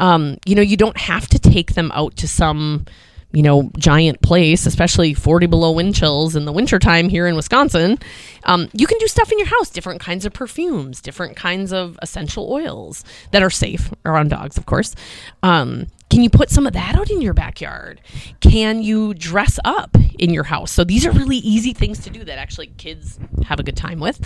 Um, 0.00 0.38
you 0.44 0.56
know, 0.56 0.62
you 0.62 0.76
don't 0.76 0.98
have 0.98 1.28
to 1.28 1.38
take 1.38 1.74
them 1.74 1.92
out 1.94 2.16
to 2.16 2.26
some 2.26 2.86
you 3.32 3.42
know, 3.42 3.70
giant 3.78 4.20
place, 4.22 4.66
especially 4.66 5.14
40 5.14 5.46
below 5.46 5.70
wind 5.72 5.94
chills 5.94 6.34
in 6.34 6.46
the 6.46 6.52
wintertime 6.52 7.08
here 7.08 7.26
in 7.26 7.36
Wisconsin, 7.36 7.98
um, 8.44 8.68
you 8.72 8.86
can 8.86 8.98
do 8.98 9.06
stuff 9.06 9.30
in 9.30 9.38
your 9.38 9.46
house, 9.46 9.70
different 9.70 10.00
kinds 10.00 10.24
of 10.24 10.32
perfumes, 10.32 11.00
different 11.00 11.36
kinds 11.36 11.72
of 11.72 11.98
essential 12.02 12.52
oils 12.52 13.04
that 13.30 13.42
are 13.42 13.50
safe 13.50 13.90
around 14.04 14.30
dogs, 14.30 14.58
of 14.58 14.66
course. 14.66 14.96
Um, 15.42 15.86
can 16.08 16.22
you 16.22 16.30
put 16.30 16.50
some 16.50 16.66
of 16.66 16.72
that 16.72 16.96
out 16.96 17.08
in 17.08 17.22
your 17.22 17.34
backyard? 17.34 18.00
Can 18.40 18.82
you 18.82 19.14
dress 19.14 19.60
up 19.64 19.96
in 20.18 20.30
your 20.30 20.42
house? 20.42 20.72
So 20.72 20.82
these 20.82 21.06
are 21.06 21.12
really 21.12 21.36
easy 21.36 21.72
things 21.72 22.00
to 22.00 22.10
do 22.10 22.24
that 22.24 22.36
actually 22.36 22.66
kids 22.78 23.20
have 23.44 23.60
a 23.60 23.62
good 23.62 23.76
time 23.76 24.00
with. 24.00 24.20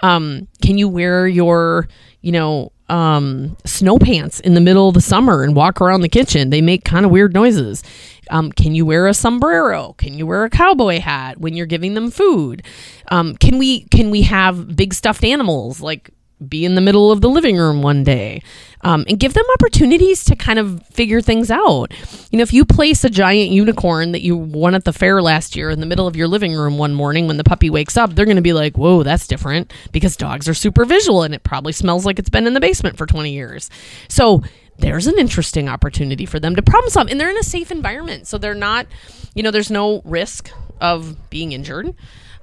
Um, 0.00 0.46
can 0.62 0.78
you 0.78 0.88
wear 0.88 1.26
your, 1.26 1.88
you 2.20 2.30
know, 2.30 2.70
um, 2.88 3.56
snow 3.64 3.98
pants 3.98 4.40
in 4.40 4.54
the 4.54 4.60
middle 4.60 4.88
of 4.88 4.94
the 4.94 5.00
summer 5.00 5.42
and 5.42 5.56
walk 5.56 5.80
around 5.80 6.02
the 6.02 6.08
kitchen? 6.08 6.50
They 6.50 6.60
make 6.60 6.84
kind 6.84 7.04
of 7.04 7.10
weird 7.10 7.34
noises. 7.34 7.82
Um, 8.30 8.52
can 8.52 8.74
you 8.74 8.86
wear 8.86 9.06
a 9.06 9.14
sombrero? 9.14 9.94
Can 9.98 10.14
you 10.14 10.26
wear 10.26 10.44
a 10.44 10.50
cowboy 10.50 11.00
hat 11.00 11.38
when 11.38 11.54
you're 11.54 11.66
giving 11.66 11.94
them 11.94 12.10
food? 12.10 12.62
Um, 13.08 13.36
can 13.36 13.58
we 13.58 13.84
can 13.84 14.10
we 14.10 14.22
have 14.22 14.76
big 14.76 14.94
stuffed 14.94 15.24
animals 15.24 15.80
like 15.80 16.10
be 16.48 16.64
in 16.64 16.74
the 16.74 16.80
middle 16.80 17.10
of 17.10 17.20
the 17.20 17.28
living 17.28 17.56
room 17.56 17.82
one 17.82 18.04
day 18.04 18.42
um, 18.82 19.04
and 19.08 19.18
give 19.18 19.34
them 19.34 19.44
opportunities 19.54 20.24
to 20.24 20.36
kind 20.36 20.58
of 20.58 20.86
figure 20.88 21.20
things 21.20 21.50
out. 21.50 21.92
You 22.30 22.38
know, 22.38 22.42
if 22.42 22.52
you 22.52 22.64
place 22.64 23.02
a 23.02 23.10
giant 23.10 23.50
unicorn 23.50 24.12
that 24.12 24.22
you 24.22 24.36
won 24.36 24.74
at 24.74 24.84
the 24.84 24.92
fair 24.92 25.22
last 25.22 25.56
year 25.56 25.70
in 25.70 25.80
the 25.80 25.86
middle 25.86 26.06
of 26.06 26.16
your 26.16 26.28
living 26.28 26.54
room 26.54 26.78
one 26.78 26.94
morning 26.94 27.26
when 27.26 27.38
the 27.38 27.44
puppy 27.44 27.70
wakes 27.70 27.96
up, 27.96 28.14
they're 28.14 28.26
going 28.26 28.36
to 28.36 28.42
be 28.42 28.52
like, 28.52 28.76
whoa, 28.76 29.02
that's 29.02 29.26
different 29.26 29.72
because 29.90 30.16
dogs 30.16 30.48
are 30.48 30.54
super 30.54 30.84
visual 30.84 31.22
and 31.22 31.34
it 31.34 31.42
probably 31.42 31.72
smells 31.72 32.04
like 32.04 32.18
it's 32.18 32.30
been 32.30 32.46
in 32.46 32.54
the 32.54 32.60
basement 32.60 32.98
for 32.98 33.06
20 33.06 33.32
years. 33.32 33.70
So, 34.08 34.42
there's 34.78 35.06
an 35.06 35.18
interesting 35.18 35.68
opportunity 35.68 36.26
for 36.26 36.40
them 36.40 36.56
to 36.56 36.62
problem 36.62 36.90
solve 36.90 37.08
and 37.08 37.20
they're 37.20 37.30
in 37.30 37.38
a 37.38 37.44
safe 37.44 37.70
environment 37.70 38.26
so 38.26 38.38
they're 38.38 38.54
not 38.54 38.88
you 39.32 39.40
know 39.40 39.52
there's 39.52 39.70
no 39.70 40.02
risk 40.04 40.50
of 40.80 41.30
being 41.30 41.52
injured 41.52 41.94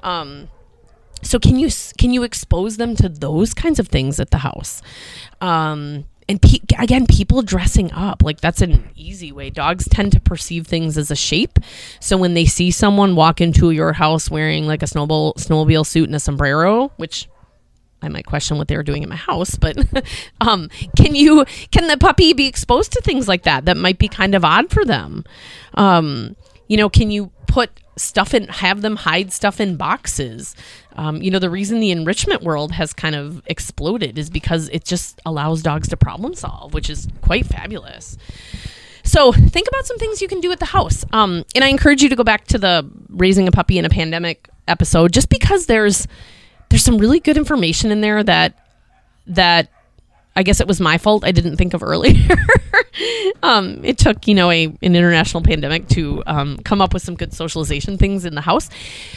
um, 0.02 0.48
so 1.22 1.40
can 1.40 1.58
you 1.58 1.70
can 1.98 2.12
you 2.12 2.24
expose 2.24 2.78
them 2.78 2.96
to 2.96 3.10
those 3.10 3.54
kinds 3.54 3.80
of 3.80 3.88
things 3.88 4.20
at 4.20 4.32
the 4.32 4.40
house 4.40 4.82
um, 5.42 6.06
and 6.28 6.42
pe- 6.42 6.60
again 6.80 7.06
people 7.06 7.42
dressing 7.42 7.92
up 7.92 8.24
like 8.24 8.42
that's 8.42 8.62
an 8.62 8.90
easy 8.96 9.32
way 9.32 9.50
dogs 9.50 9.88
tend 9.90 10.12
to 10.12 10.20
perceive 10.20 10.68
things 10.68 10.98
as 10.98 11.12
a 11.12 11.16
shape 11.16 11.60
so 12.00 12.18
when 12.18 12.34
they 12.34 12.46
see 12.46 12.72
someone 12.72 13.16
walk 13.16 13.42
into 13.42 13.72
your 13.72 13.94
house 13.94 14.30
wearing 14.30 14.66
like 14.66 14.82
a 14.84 14.88
snowball 14.88 15.34
snowmobile 15.36 15.86
suit 15.86 16.08
and 16.08 16.16
a 16.16 16.20
sombrero 16.20 16.92
which 16.98 17.28
I 18.02 18.10
might 18.10 18.26
question 18.26 18.58
what 18.58 18.68
they 18.68 18.76
were 18.76 18.84
doing 18.84 19.04
in 19.04 19.10
my 19.10 19.16
house, 19.16 19.56
but 19.56 19.78
um, 20.42 20.70
can 20.98 21.16
you 21.16 21.46
can 21.72 21.88
the 21.88 21.98
puppy 21.98 22.34
be 22.34 22.48
exposed 22.48 22.92
to 22.94 23.02
things 23.02 23.28
like 23.28 23.44
that 23.44 23.66
that 23.66 23.78
might 23.78 24.00
be 24.00 24.08
kind 24.08 24.34
of 24.34 24.44
odd 24.44 24.72
for 24.72 24.84
them? 24.84 25.24
Um, 25.76 26.36
you 26.68 26.78
know, 26.78 26.90
can 26.90 27.12
you 27.12 27.32
put 27.48 27.70
stuff 27.98 28.34
in 28.34 28.48
have 28.48 28.82
them 28.82 28.96
hide 28.96 29.32
stuff 29.32 29.60
in 29.60 29.76
boxes? 29.76 30.56
Um, 30.96 31.22
you 31.22 31.32
know, 31.32 31.40
the 31.40 31.50
reason 31.50 31.80
the 31.80 31.92
enrichment 31.92 32.44
world 32.44 32.72
has 32.74 32.94
kind 32.94 33.16
of 33.16 33.42
exploded 33.46 34.18
is 34.18 34.30
because 34.30 34.70
it 34.70 34.84
just 34.84 35.22
allows 35.26 35.62
dogs 35.62 35.88
to 35.90 35.98
problem 35.98 36.34
solve, 36.36 36.74
which 36.74 36.90
is 36.90 37.08
quite 37.22 37.46
fabulous. 37.46 38.18
So 39.04 39.32
think 39.32 39.68
about 39.68 39.86
some 39.86 39.98
things 39.98 40.22
you 40.22 40.28
can 40.28 40.42
do 40.42 40.52
at 40.52 40.60
the 40.60 40.66
house. 40.66 41.06
Um, 41.12 41.44
and 41.56 41.64
I 41.64 41.70
encourage 41.70 42.04
you 42.04 42.10
to 42.10 42.16
go 42.16 42.24
back 42.24 42.46
to 42.48 42.58
the 42.58 42.90
raising 43.10 43.48
a 43.48 43.52
puppy 43.52 43.78
in 43.78 43.86
a 43.86 43.90
pandemic 43.90 44.50
episode, 44.68 45.12
just 45.12 45.30
because 45.30 45.66
there's 45.66 46.08
there's 46.70 46.84
some 46.84 46.98
really 46.98 47.20
good 47.20 47.38
information 47.38 47.92
in 47.92 48.02
there 48.02 48.24
that 48.24 48.58
that 49.28 49.70
I 50.36 50.44
guess 50.44 50.60
it 50.62 50.68
was 50.68 50.80
my 50.80 50.98
fault 50.98 51.26
I 51.26 51.32
didn't 51.32 51.58
think 51.58 51.74
of 51.74 51.84
earlier. 51.84 52.36
um, 53.44 53.84
it 53.84 53.98
took 53.98 54.28
you 54.28 54.36
know 54.36 54.50
a 54.50 54.66
an 54.66 54.96
international 54.96 55.44
pandemic 55.44 55.88
to 55.90 56.24
um, 56.26 56.58
come 56.60 56.82
up 56.82 56.94
with 56.94 57.04
some 57.04 57.16
good 57.16 57.34
socialization 57.34 57.98
things 57.98 58.26
in 58.26 58.36
the 58.36 58.42
house, 58.42 58.70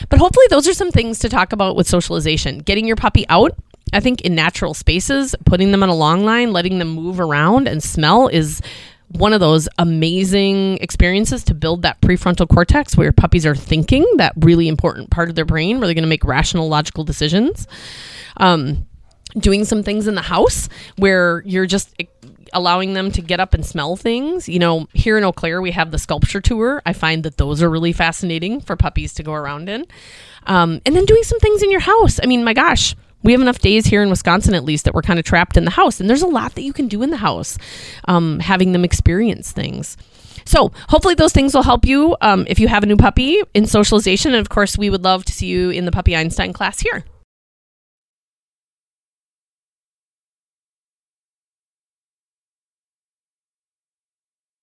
but 0.09 0.19
hopefully 0.19 0.47
those 0.51 0.67
are 0.67 0.75
some 0.75 0.91
things 0.91 1.19
to 1.21 1.29
talk 1.29 1.53
about 1.53 1.77
with 1.77 1.87
socialization. 1.87 2.59
Getting 2.59 2.87
your 2.87 2.97
puppy 2.97 3.27
out, 3.29 3.57
I 3.93 4.01
think, 4.01 4.23
in 4.23 4.35
natural 4.35 4.75
spaces, 4.75 5.35
putting 5.45 5.71
them 5.71 5.83
on 5.83 5.89
a 5.89 5.95
long 5.95 6.25
line, 6.25 6.53
letting 6.53 6.79
them 6.79 6.89
move 6.89 7.21
around 7.21 7.69
and 7.69 7.83
smell 7.83 8.29
is 8.29 8.61
one 9.09 9.33
of 9.33 9.41
those 9.41 9.69
amazing 9.79 10.79
experiences 10.79 11.45
to 11.45 11.55
build 11.55 11.83
that 11.83 12.01
prefrontal 12.01 12.49
cortex 12.49 12.97
where 12.97 13.13
puppies 13.13 13.47
are 13.47 13.55
thinking 13.55 14.05
that 14.17 14.33
really 14.39 14.67
important 14.67 15.11
part 15.11 15.29
of 15.29 15.35
their 15.35 15.45
brain 15.45 15.79
where 15.79 15.87
they're 15.87 15.95
going 15.95 16.03
to 16.03 16.09
make 16.09 16.25
rational 16.25 16.69
logical 16.69 17.05
decisions 17.05 17.69
um, 18.39 18.87
doing 19.39 19.65
some 19.65 19.83
things 19.83 20.07
in 20.07 20.15
the 20.15 20.23
house 20.23 20.69
where 20.97 21.43
you're 21.45 21.67
just 21.67 21.95
allowing 22.53 22.93
them 22.95 23.11
to 23.11 23.21
get 23.21 23.41
up 23.41 23.53
and 23.55 23.67
smell 23.67 23.97
things 23.97 24.49
you 24.49 24.59
know 24.59 24.87
here 24.93 25.19
in 25.19 25.25
eau 25.25 25.33
claire 25.33 25.61
we 25.61 25.73
have 25.73 25.91
the 25.91 25.99
sculpture 25.99 26.41
tour 26.41 26.81
i 26.87 26.93
find 26.93 27.25
that 27.25 27.37
those 27.37 27.63
are 27.63 27.69
really 27.69 27.93
fascinating 27.93 28.61
for 28.61 28.77
puppies 28.77 29.13
to 29.13 29.23
go 29.23 29.33
around 29.33 29.69
in 29.69 29.85
um, 30.47 30.81
and 30.87 30.95
then 30.95 31.05
doing 31.05 31.23
some 31.25 31.41
things 31.41 31.63
in 31.63 31.71
your 31.71 31.81
house 31.81 32.21
i 32.23 32.27
mean 32.27 32.45
my 32.45 32.55
gosh 32.55 32.95
we 33.25 33.33
have 33.33 33.41
enough 33.41 33.59
days 33.59 33.87
here 33.87 34.03
in 34.03 34.11
Wisconsin, 34.11 34.55
at 34.55 34.65
least, 34.65 34.85
that 34.85 34.95
we're 34.95 35.03
kind 35.03 35.19
of 35.19 35.25
trapped 35.25 35.57
in 35.57 35.65
the 35.65 35.71
house. 35.71 35.99
And 35.99 36.09
there's 36.09 36.23
a 36.23 36.27
lot 36.27 36.55
that 36.55 36.63
you 36.63 36.75
can 36.75 36.89
do 36.89 37.03
in 37.03 37.09
the 37.09 37.17
house, 37.17 37.57
um, 38.07 38.39
having 38.39 38.73
them 38.73 38.85
experience 38.85 39.51
things. 39.51 39.97
So, 40.45 40.73
hopefully, 40.91 41.15
those 41.15 41.33
things 41.33 41.55
will 41.55 41.63
help 41.63 41.87
you 41.87 42.17
um, 42.21 42.45
if 42.49 42.61
you 42.61 42.69
have 42.69 42.83
a 42.83 42.87
new 42.87 42.99
puppy 42.99 43.41
in 43.55 43.67
socialization. 43.67 44.35
And 44.35 44.41
of 44.41 44.51
course, 44.51 44.77
we 44.77 44.91
would 44.91 45.03
love 45.03 45.25
to 45.25 45.33
see 45.33 45.47
you 45.47 45.71
in 45.71 45.87
the 45.87 45.91
Puppy 45.91 46.15
Einstein 46.15 46.53
class 46.53 46.81
here. 46.81 47.05